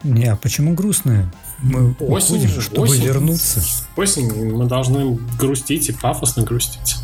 Не, 0.03 0.25
а 0.25 0.35
почему 0.35 0.73
грустная? 0.73 1.31
Мы 1.59 1.95
осень, 1.99 2.37
уходим, 2.37 2.61
чтобы 2.61 2.81
осень, 2.83 3.03
вернуться. 3.03 3.61
Осень 3.95 4.53
мы 4.53 4.65
должны 4.65 5.17
грустить 5.39 5.89
и 5.89 5.93
пафосно 5.93 6.43
грустить. 6.43 6.97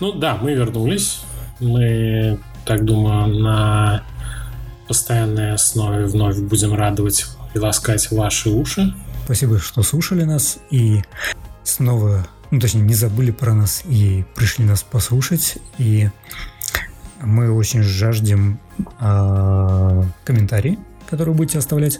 Ну 0.00 0.12
да, 0.12 0.36
мы 0.36 0.54
вернулись. 0.54 1.20
Мы, 1.60 2.38
так 2.64 2.84
думаю, 2.84 3.28
на 3.38 4.02
постоянной 4.88 5.52
основе 5.52 6.06
вновь 6.06 6.38
будем 6.38 6.74
радовать 6.74 7.26
и 7.54 7.58
ласкать 7.58 8.10
ваши 8.10 8.50
уши. 8.50 8.94
Спасибо, 9.24 9.58
что 9.58 9.82
слушали 9.82 10.24
нас. 10.24 10.58
И 10.70 11.02
снова 11.62 12.26
ну, 12.54 12.60
точнее, 12.60 12.82
не 12.82 12.94
забыли 12.94 13.32
про 13.32 13.52
нас 13.52 13.82
и 13.84 14.24
пришли 14.36 14.64
нас 14.64 14.84
послушать. 14.84 15.56
И 15.78 16.08
мы 17.20 17.50
очень 17.50 17.82
жаждем 17.82 18.60
э, 19.00 20.02
комментарии, 20.24 20.78
которые 21.10 21.34
будете 21.34 21.58
оставлять. 21.58 21.98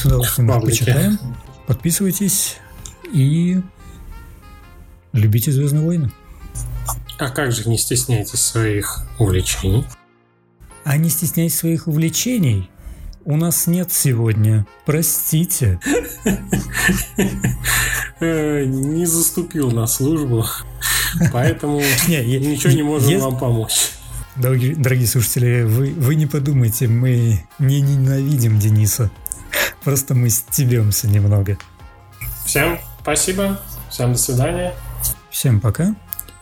С 0.00 0.06
удовольствием 0.06 0.60
почитаем. 0.62 1.18
Подписывайтесь 1.66 2.56
и 3.12 3.60
любите 5.12 5.52
Звездные 5.52 5.84
войны. 5.84 6.10
А 7.18 7.28
как 7.28 7.52
же 7.52 7.68
не 7.68 7.76
стесняйтесь 7.76 8.40
своих 8.40 9.06
увлечений? 9.18 9.84
А 10.84 10.96
не 10.96 11.10
стесняйтесь 11.10 11.58
своих 11.58 11.86
увлечений. 11.86 12.70
У 13.26 13.36
нас 13.36 13.66
нет 13.66 13.92
сегодня. 13.92 14.66
Простите. 14.86 15.78
Э, 18.20 18.64
не 18.64 19.04
заступил 19.04 19.70
на 19.70 19.86
службу, 19.86 20.46
поэтому 21.30 21.80
ничего 22.08 22.72
не 22.72 22.82
можем 22.82 23.20
вам 23.20 23.38
помочь. 23.38 23.90
Дорогие, 24.36 24.74
дорогие 24.74 25.06
слушатели, 25.06 25.62
вы, 25.62 25.92
вы 25.92 26.14
не 26.14 26.26
подумайте, 26.26 26.88
мы 26.88 27.44
не 27.58 27.80
ненавидим 27.82 28.58
Дениса. 28.58 29.10
Просто 29.84 30.14
мы 30.14 30.30
стебемся 30.30 31.08
немного. 31.08 31.58
Всем 32.44 32.78
спасибо, 33.00 33.60
всем 33.88 34.12
до 34.12 34.18
свидания. 34.18 34.74
Всем 35.30 35.60
пока, 35.60 35.94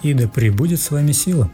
и 0.02 0.14
да 0.14 0.26
пребудет 0.28 0.80
с 0.80 0.90
вами 0.90 1.12
сила. 1.12 1.50